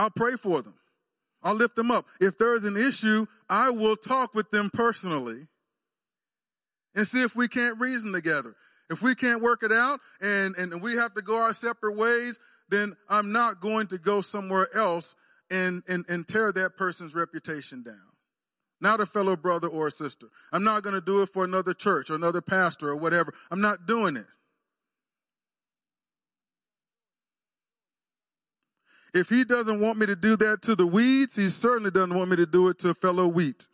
[0.00, 0.72] I'll pray for them.
[1.42, 2.06] I'll lift them up.
[2.22, 5.46] If there is an issue, I will talk with them personally
[6.94, 8.54] and see if we can't reason together.
[8.88, 12.40] If we can't work it out and, and we have to go our separate ways,
[12.70, 15.14] then I'm not going to go somewhere else
[15.50, 18.00] and, and, and tear that person's reputation down.
[18.80, 20.28] Not a fellow brother or a sister.
[20.50, 23.34] I'm not going to do it for another church or another pastor or whatever.
[23.50, 24.26] I'm not doing it.
[29.12, 32.30] If he doesn't want me to do that to the weeds, he certainly doesn't want
[32.30, 33.66] me to do it to a fellow wheat.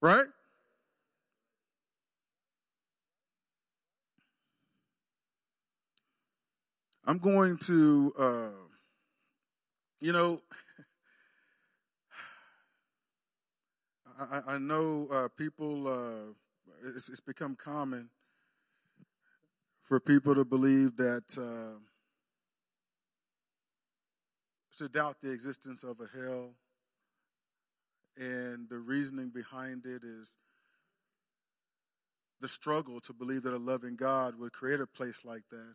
[0.00, 0.26] Right?
[7.04, 8.48] I'm going to, uh,
[10.00, 10.40] you know,
[14.18, 16.32] I, I know uh, people, uh,
[16.84, 18.10] it's, it's, become common
[19.82, 21.80] for people to believe that, uh,
[24.80, 26.54] to doubt the existence of a hell.
[28.16, 30.32] And the reasoning behind it is
[32.40, 35.74] the struggle to believe that a loving God would create a place like that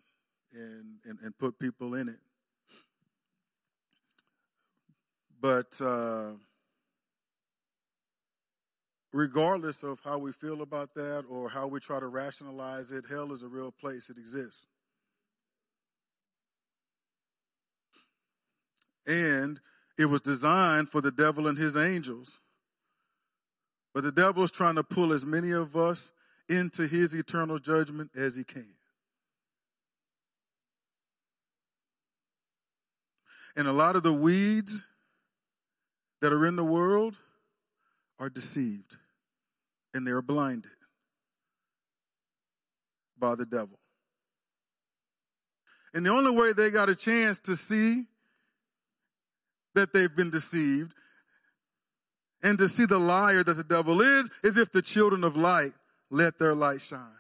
[0.54, 2.20] and, and, and put people in it.
[5.40, 6.32] But uh,
[9.14, 13.32] regardless of how we feel about that or how we try to rationalize it, hell
[13.32, 14.10] is a real place.
[14.10, 14.66] It exists.
[19.08, 19.60] And
[19.98, 22.40] it was designed for the devil and his angels.
[23.94, 26.12] But the devil is trying to pull as many of us
[26.50, 28.76] into his eternal judgment as he can.
[33.56, 34.84] And a lot of the weeds
[36.22, 37.18] that are in the world
[38.20, 38.98] are deceived
[39.94, 40.72] and they're blinded
[43.18, 43.80] by the devil.
[45.94, 48.08] And the only way they got a chance to see
[49.76, 50.94] that they've been deceived
[52.42, 55.74] and to see the liar that the devil is, is if the children of light
[56.10, 57.12] let their light shine.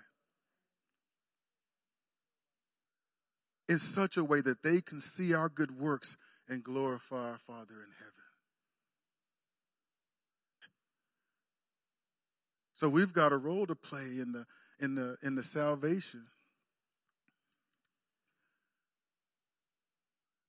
[3.67, 7.73] In such a way that they can see our good works and glorify our Father
[7.73, 8.11] in heaven.
[12.73, 14.45] So we've got a role to play in the
[14.79, 16.27] in the in the salvation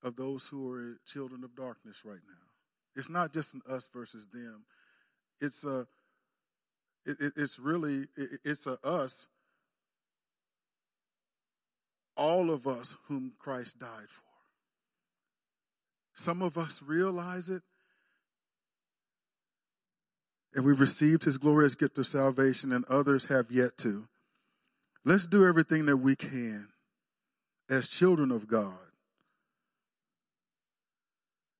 [0.06, 2.44] of those who are children of darkness right now.
[2.94, 4.64] It's not just an us versus them.
[5.40, 5.88] It's a
[7.04, 9.26] it, it, it's really it, it's a us
[12.16, 14.22] all of us whom Christ died for.
[16.14, 17.62] Some of us realize it.
[20.54, 24.08] And we've received his glorious gift of salvation, and others have yet to.
[25.04, 26.68] Let's do everything that we can
[27.68, 28.85] as children of God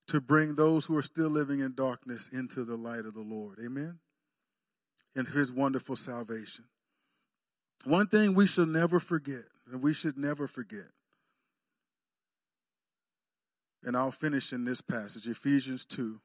[0.09, 3.59] to bring those who are still living in darkness into the light of the Lord.
[3.65, 3.99] Amen?
[5.15, 6.65] And his wonderful salvation.
[7.85, 10.91] One thing we should never forget, and we should never forget,
[13.83, 16.21] and I'll finish in this passage, Ephesians 2,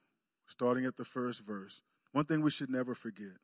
[0.47, 1.81] starting at the first verse.
[2.11, 3.37] One thing we should never forget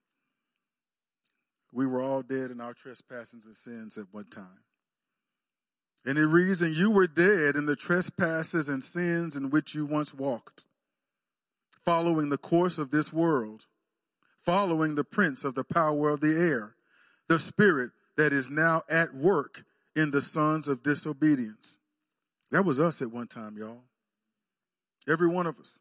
[1.71, 4.63] we were all dead in our trespasses and sins at one time.
[6.05, 9.85] And it reads, And you were dead in the trespasses and sins in which you
[9.85, 10.65] once walked,
[11.83, 13.65] following the course of this world,
[14.43, 16.75] following the prince of the power of the air,
[17.27, 19.63] the spirit that is now at work
[19.95, 21.77] in the sons of disobedience.
[22.51, 23.81] That was us at one time, y'all
[25.07, 25.79] every one of us,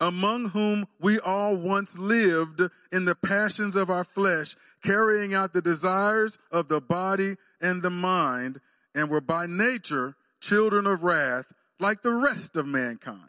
[0.00, 2.60] among whom we all once lived
[2.92, 7.90] in the passions of our flesh, carrying out the desires of the body and the
[7.90, 8.60] mind,
[8.96, 13.20] and were by nature children of wrath like the rest of mankind.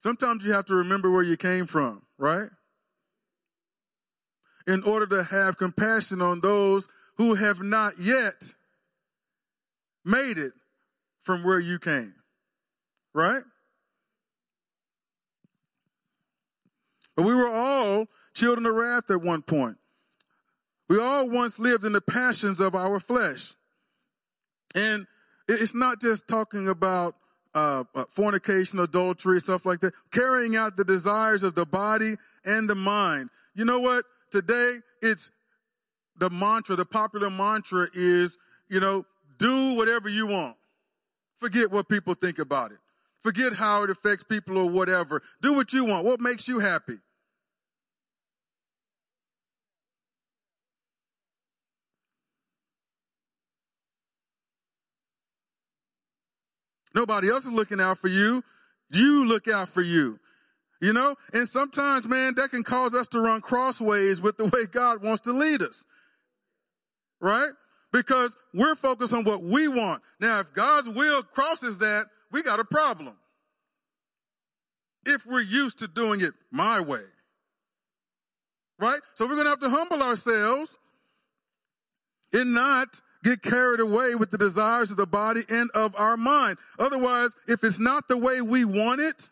[0.00, 2.48] Sometimes you have to remember where you came from, right?
[4.66, 6.88] In order to have compassion on those
[7.18, 8.54] who have not yet
[10.04, 10.52] made it
[11.22, 12.14] from where you came.
[13.14, 13.42] Right?
[17.14, 19.76] But we were all children of wrath at one point.
[20.92, 23.54] We all once lived in the passions of our flesh.
[24.74, 25.06] And
[25.48, 27.14] it's not just talking about
[27.54, 29.94] uh, uh, fornication, adultery, stuff like that.
[30.10, 33.30] Carrying out the desires of the body and the mind.
[33.54, 34.04] You know what?
[34.30, 35.30] Today, it's
[36.18, 38.36] the mantra, the popular mantra is,
[38.68, 39.06] you know,
[39.38, 40.56] do whatever you want.
[41.38, 42.78] Forget what people think about it.
[43.22, 45.22] Forget how it affects people or whatever.
[45.40, 46.04] Do what you want.
[46.04, 46.98] What makes you happy?
[56.94, 58.42] Nobody else is looking out for you.
[58.90, 60.18] You look out for you.
[60.80, 61.16] You know?
[61.32, 65.22] And sometimes, man, that can cause us to run crossways with the way God wants
[65.22, 65.84] to lead us.
[67.20, 67.52] Right?
[67.92, 70.02] Because we're focused on what we want.
[70.20, 73.16] Now, if God's will crosses that, we got a problem.
[75.04, 77.02] If we're used to doing it my way.
[78.78, 79.00] Right?
[79.14, 80.78] So we're going to have to humble ourselves
[82.32, 86.58] and not get carried away with the desires of the body and of our mind.
[86.78, 89.30] Otherwise, if it's not the way we want it,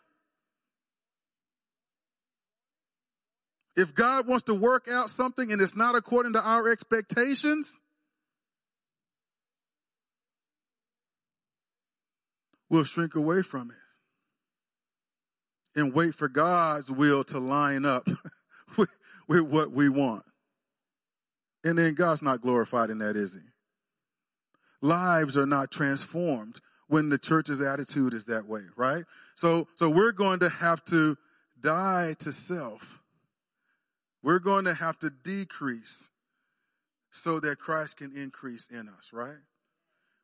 [3.75, 7.79] if God wants to work out something and it's not according to our expectations,
[12.69, 13.77] we'll shrink away from it
[15.79, 18.07] and wait for God's will to line up
[18.77, 18.89] with,
[19.27, 20.23] what we want.
[21.63, 23.50] And then God's not glorified in that, is he?
[24.81, 29.05] Lives are not transformed when the church's attitude is that way, right?
[29.35, 31.17] So, so we're going to have to
[31.59, 32.99] die to self.
[34.23, 36.09] We're going to have to decrease
[37.11, 39.37] so that Christ can increase in us, right?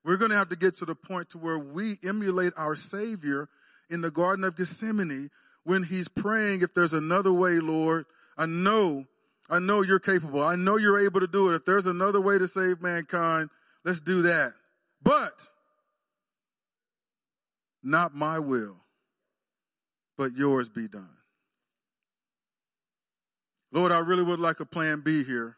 [0.04, 3.50] We're going to have to get to the point to where we emulate our Savior
[3.90, 5.30] in the Garden of Gethsemane
[5.64, 8.06] when he's praying, if there's another way, Lord,
[8.38, 9.06] I know,
[9.50, 10.42] I know you're capable.
[10.42, 11.56] I know you're able to do it.
[11.56, 13.50] If there's another way to save mankind,
[13.88, 14.52] Let's do that.
[15.02, 15.50] But
[17.82, 18.76] not my will,
[20.18, 21.08] but yours be done.
[23.72, 25.56] Lord, I really would like a plan B here,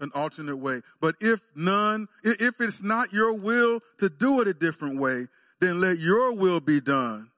[0.00, 0.80] an alternate way.
[1.02, 5.26] But if none, if it's not your will to do it a different way,
[5.60, 7.30] then let your will be done.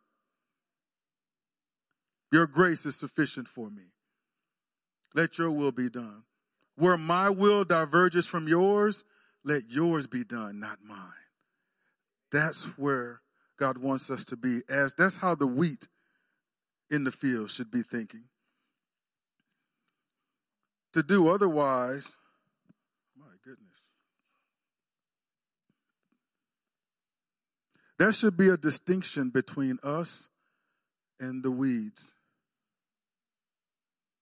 [2.31, 3.87] Your grace is sufficient for me.
[5.17, 6.23] Let your will be done.
[6.77, 9.03] Where my will diverges from yours,
[9.45, 10.99] let yours be done, not mine.
[12.31, 13.21] That's where
[13.59, 14.63] God wants us to be.
[14.69, 15.89] As that's how the wheat
[16.91, 18.25] in the field should be thinking.
[20.95, 22.17] To do otherwise,
[23.17, 23.91] my goodness.
[27.99, 30.29] There should be a distinction between us
[31.21, 32.15] and the weeds.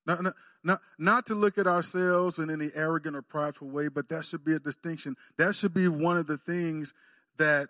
[0.09, 0.33] Now,
[0.65, 4.43] not, not to look at ourselves in any arrogant or prideful way, but that should
[4.43, 5.17] be a distinction.
[5.37, 6.95] That should be one of the things
[7.37, 7.69] that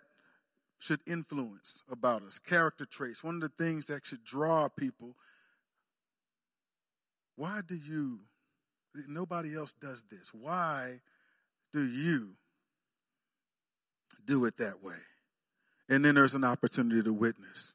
[0.79, 5.17] should influence about us, character traits, one of the things that should draw people.
[7.35, 8.21] Why do you,
[9.09, 10.31] nobody else does this?
[10.33, 11.01] Why
[11.73, 12.31] do you
[14.25, 14.95] do it that way?
[15.89, 17.75] And then there's an opportunity to witness.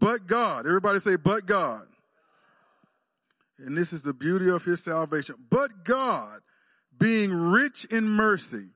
[0.00, 1.86] But God, everybody say, but God.
[3.58, 5.36] And this is the beauty of his salvation.
[5.50, 6.40] But God,
[6.98, 8.70] being rich in mercy,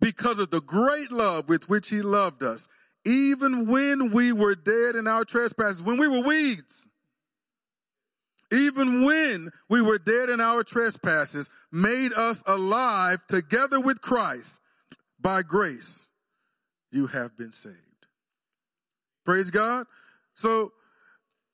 [0.00, 2.68] because of the great love with which he loved us,
[3.04, 6.88] even when we were dead in our trespasses, when we were weeds,
[8.52, 14.60] even when we were dead in our trespasses, made us alive together with Christ.
[15.18, 16.08] By grace,
[16.92, 17.78] you have been saved.
[19.24, 19.86] Praise God.
[20.34, 20.72] So,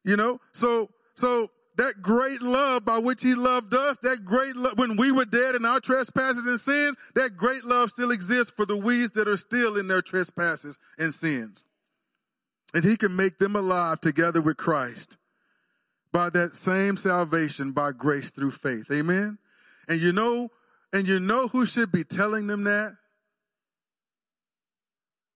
[0.05, 4.79] you know, so, so that great love by which he loved us, that great love,
[4.79, 8.67] when we were dead in our trespasses and sins, that great love still exists for
[8.67, 11.65] the weeds that are still in their trespasses and sins.
[12.75, 15.17] And he can make them alive together with Christ
[16.13, 18.91] by that same salvation by grace through faith.
[18.91, 19.39] Amen.
[19.89, 20.51] And you know,
[20.93, 22.95] and you know who should be telling them that?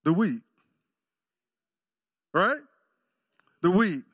[0.05, 0.43] The weak.
[2.33, 2.61] Right?
[3.65, 4.05] The wheat.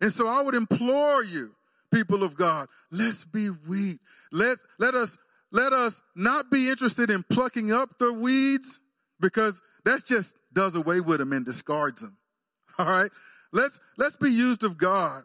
[0.00, 1.54] And so I would implore you
[1.92, 2.68] people of God.
[2.90, 3.98] Let's be wheat.
[4.30, 5.18] Let's, let us,
[5.50, 8.80] let us not be interested in plucking up the weeds
[9.20, 12.16] because that just does away with them and discards them.
[12.78, 13.10] All right.
[13.52, 15.24] Let's, let's be used of God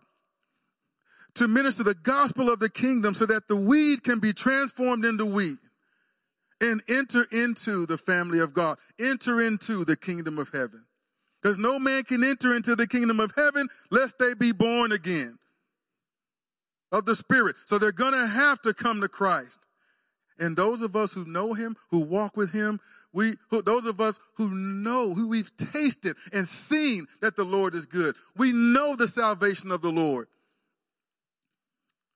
[1.36, 5.24] to minister the gospel of the kingdom so that the weed can be transformed into
[5.24, 5.60] wheat
[6.60, 10.87] and enter into the family of God, enter into the kingdom of heaven.
[11.48, 15.40] Because no man can enter into the kingdom of heaven lest they be born again
[16.92, 17.56] of the Spirit.
[17.64, 19.58] So they're going to have to come to Christ.
[20.38, 22.82] And those of us who know Him, who walk with Him,
[23.14, 27.76] we, who, those of us who know, who we've tasted and seen that the Lord
[27.76, 30.28] is good, we know the salvation of the Lord.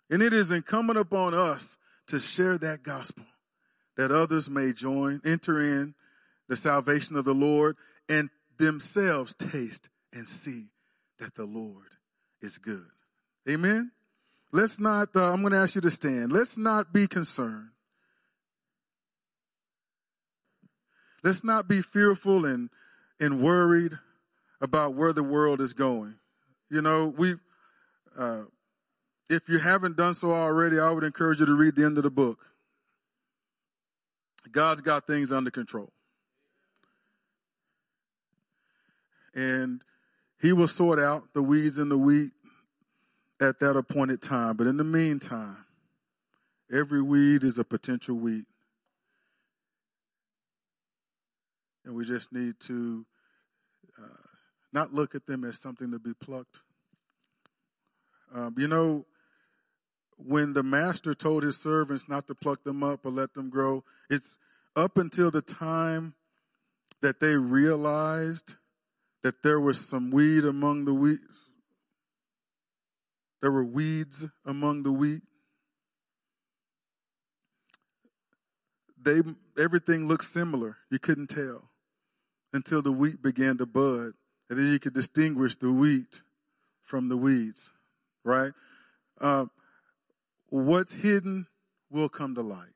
[0.10, 1.78] And it is incumbent upon us
[2.08, 3.24] to share that gospel
[3.96, 5.96] that others may join, enter in
[6.50, 7.78] the salvation of the Lord
[8.10, 8.30] and
[8.62, 10.68] themselves taste and see
[11.20, 11.96] that the Lord
[12.42, 12.86] is good.
[13.50, 13.92] Amen.
[14.52, 16.32] Let's not, uh, I'm going to ask you to stand.
[16.32, 17.70] Let's not be concerned.
[21.24, 22.70] Let's not be fearful and,
[23.20, 23.98] and worried
[24.60, 26.16] about where the world is going.
[26.70, 27.36] You know, we,
[28.18, 28.44] uh,
[29.30, 32.04] if you haven't done so already, I would encourage you to read the end of
[32.04, 32.40] the book.
[34.52, 35.92] God's got things under control.
[39.34, 39.84] And
[40.42, 42.32] he will sort out the weeds and the wheat
[43.40, 44.58] at that appointed time.
[44.58, 45.58] But in the meantime,
[46.72, 48.46] every weed is a potential wheat.
[51.86, 53.06] And we just need to
[53.98, 54.28] uh,
[54.72, 56.62] not look at them as something to be plucked.
[58.34, 59.06] Um, you know,
[60.18, 63.84] when the master told his servants not to pluck them up or let them grow,
[64.10, 64.38] it's
[64.76, 66.14] up until the time
[67.02, 68.56] that they realized
[69.24, 71.56] that there was some weed among the weeds.
[73.42, 75.22] There were weeds among the wheat.
[79.04, 79.22] They
[79.58, 80.78] everything looked similar.
[80.92, 81.70] You couldn't tell
[82.54, 84.14] until the wheat began to bud,
[84.50, 86.22] and then you could distinguish the wheat
[86.84, 87.72] from the weeds.
[88.24, 88.52] Right?
[89.20, 89.46] Uh,
[90.50, 91.48] what's hidden
[91.90, 92.76] will come to light.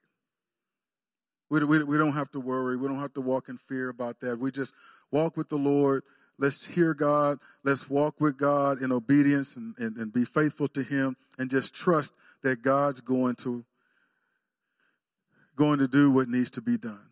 [1.50, 2.76] We, we, we don't have to worry.
[2.76, 4.40] We don't have to walk in fear about that.
[4.40, 4.74] We just
[5.12, 6.04] walk with the Lord.
[6.38, 7.40] Let's hear God.
[7.64, 11.74] Let's walk with God in obedience and, and, and be faithful to Him and just
[11.74, 12.14] trust
[12.44, 13.66] that God's going to
[15.56, 17.10] going to do what needs to be done.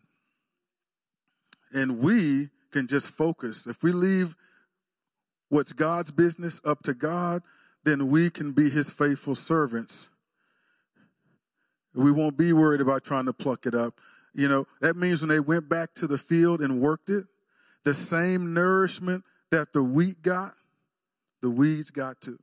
[1.72, 3.66] And we can just focus.
[3.66, 4.36] If we leave
[5.48, 7.42] what's God's business up to God,
[7.84, 10.08] then we can be his faithful servants.
[11.94, 14.00] We won't be worried about trying to pluck it up.
[14.34, 17.24] You know, that means when they went back to the field and worked it,
[17.84, 20.54] the same nourishment that the wheat got,
[21.42, 22.38] the weeds got too.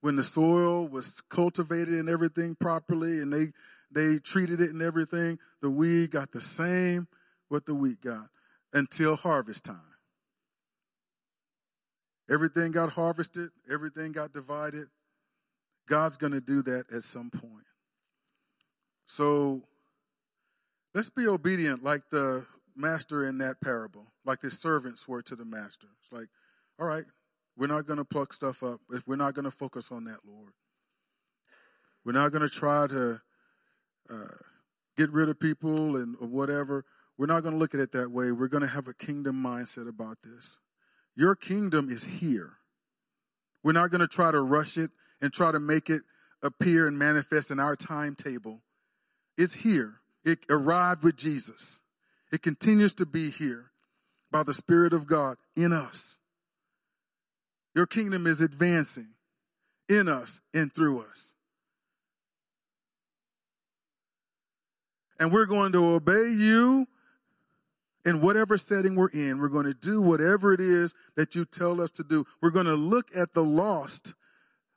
[0.00, 3.52] When the soil was cultivated and everything properly and they,
[3.90, 7.08] they treated it and everything, the weed got the same
[7.48, 8.28] what the wheat got
[8.72, 9.80] until harvest time.
[12.30, 14.88] Everything got harvested, everything got divided.
[15.88, 17.66] God's going to do that at some point.
[19.06, 19.62] So
[20.94, 25.44] let's be obedient like the master in that parable, like the servants were to the
[25.44, 25.88] master.
[26.00, 26.28] It's like,
[26.78, 27.04] all right,
[27.56, 28.80] we're not going to pluck stuff up.
[29.06, 30.52] We're not going to focus on that, Lord.
[32.04, 33.20] We're not going to try to
[34.10, 34.36] uh,
[34.96, 36.84] get rid of people and whatever.
[37.16, 38.32] We're not going to look at it that way.
[38.32, 40.58] We're going to have a kingdom mindset about this.
[41.16, 42.54] Your kingdom is here.
[43.62, 44.90] We're not going to try to rush it
[45.22, 46.02] and try to make it
[46.42, 48.60] appear and manifest in our timetable.
[49.38, 50.00] It's here.
[50.24, 51.80] It arrived with Jesus.
[52.32, 53.70] It continues to be here
[54.30, 56.18] by the Spirit of God in us.
[57.74, 59.08] Your kingdom is advancing
[59.88, 61.34] in us and through us.
[65.18, 66.86] And we're going to obey you
[68.04, 69.38] in whatever setting we're in.
[69.38, 72.24] We're going to do whatever it is that you tell us to do.
[72.42, 74.14] We're going to look at the lost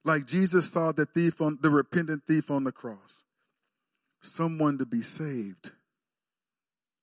[0.04, 3.24] like Jesus saw the thief on the repentant thief on the cross
[4.22, 5.72] someone to be saved,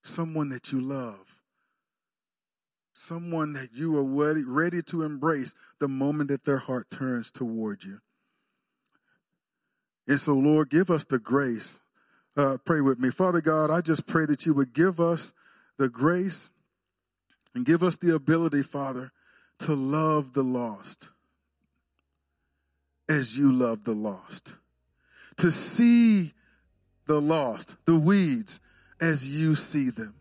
[0.03, 1.39] someone that you love,
[2.93, 8.01] someone that you are ready, to embrace the moment that their heart turns toward you.
[10.07, 11.81] And so, Lord, give us the grace.
[12.37, 13.11] Uh, pray with me.
[13.11, 15.33] Father God, I just pray that you would give us
[15.79, 16.51] the grace
[17.55, 19.13] and give us the ability, Father,
[19.61, 21.09] to love the lost
[23.09, 24.55] as you love the lost,
[25.37, 26.33] to see
[27.07, 28.61] the lost, the weeds,
[29.01, 30.15] as you see them.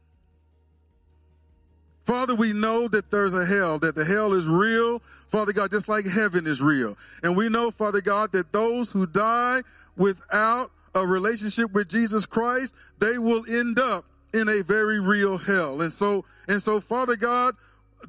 [2.05, 5.87] Father, we know that there's a hell, that the hell is real, Father God, just
[5.87, 6.97] like heaven is real.
[7.21, 9.61] And we know, Father God, that those who die
[9.95, 15.81] without a relationship with Jesus Christ, they will end up in a very real hell.
[15.81, 17.55] And so, and so, Father God,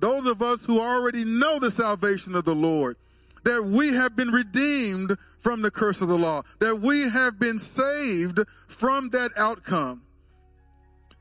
[0.01, 2.97] those of us who already know the salvation of the Lord,
[3.45, 7.59] that we have been redeemed from the curse of the law, that we have been
[7.59, 10.01] saved from that outcome.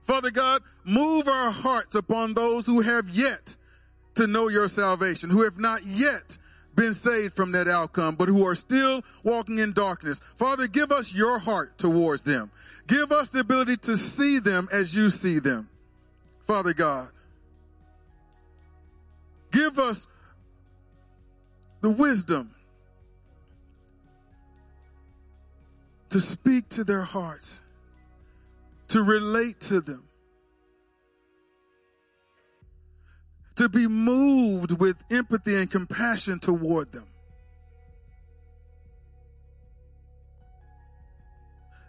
[0.01, 3.57] Father God, move our hearts upon those who have yet
[4.15, 6.38] to know your salvation, who have not yet
[6.74, 10.21] been saved from that outcome, but who are still walking in darkness.
[10.38, 12.49] Father, give us your heart towards them.
[12.88, 15.69] Give us the ability to see them as you see them.
[16.47, 17.09] Father God,
[19.51, 20.07] give us
[21.82, 22.55] the wisdom
[26.14, 27.64] to speak to their hearts,
[28.88, 30.03] to relate to them,
[33.55, 37.07] to be moved with empathy and compassion toward them.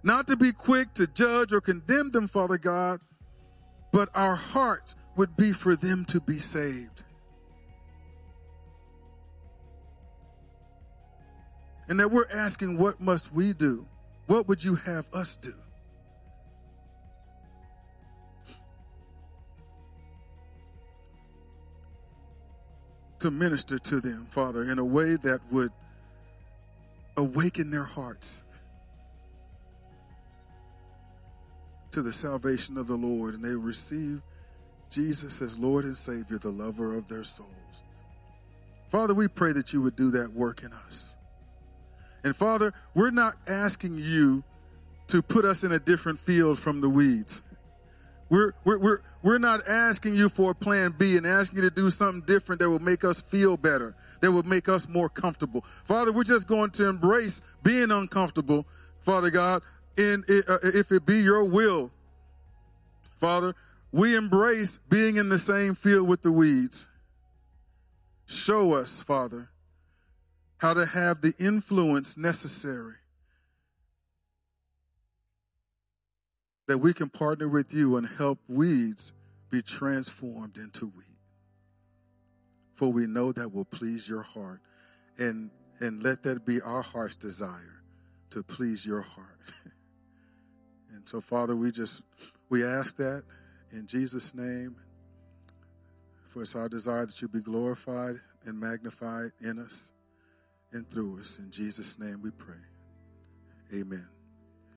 [0.02, 3.00] Not to be quick to judge or condemn them, Father God,
[3.92, 7.04] but our hearts would be for them to be saved.
[11.90, 13.86] And that we're asking, what must we do?
[14.26, 15.54] What would you have us do?
[23.20, 25.72] To minister to them, Father, in a way that would
[27.16, 28.42] awaken their hearts
[31.92, 34.20] to the salvation of the Lord and they receive
[34.90, 37.48] Jesus as Lord and Savior, the lover of their souls.
[38.90, 41.13] Father, we pray that you would do that work in us.
[42.24, 44.42] And Father, we're not asking you
[45.08, 47.42] to put us in a different field from the weeds.
[48.30, 51.74] We're, we're, we're, we're not asking you for a plan B and asking you to
[51.74, 55.64] do something different that will make us feel better, that will make us more comfortable.
[55.84, 58.66] Father, we're just going to embrace being uncomfortable,
[59.02, 59.62] Father God,
[59.96, 61.90] in, uh, if it be your will,
[63.20, 63.54] Father,
[63.92, 66.88] we embrace being in the same field with the weeds.
[68.26, 69.50] Show us, Father,
[70.64, 72.94] how to have the influence necessary
[76.66, 79.12] that we can partner with you and help weeds
[79.50, 81.18] be transformed into wheat.
[82.72, 84.62] For we know that will please your heart.
[85.18, 85.50] And,
[85.80, 87.82] and let that be our heart's desire
[88.30, 89.28] to please your heart.
[90.94, 92.00] And so, Father, we just
[92.48, 93.24] we ask that
[93.70, 94.76] in Jesus' name.
[96.30, 99.90] For it's our desire that you be glorified and magnified in us
[100.74, 101.38] and through us.
[101.38, 102.54] In Jesus' name we pray.
[103.72, 104.13] Amen.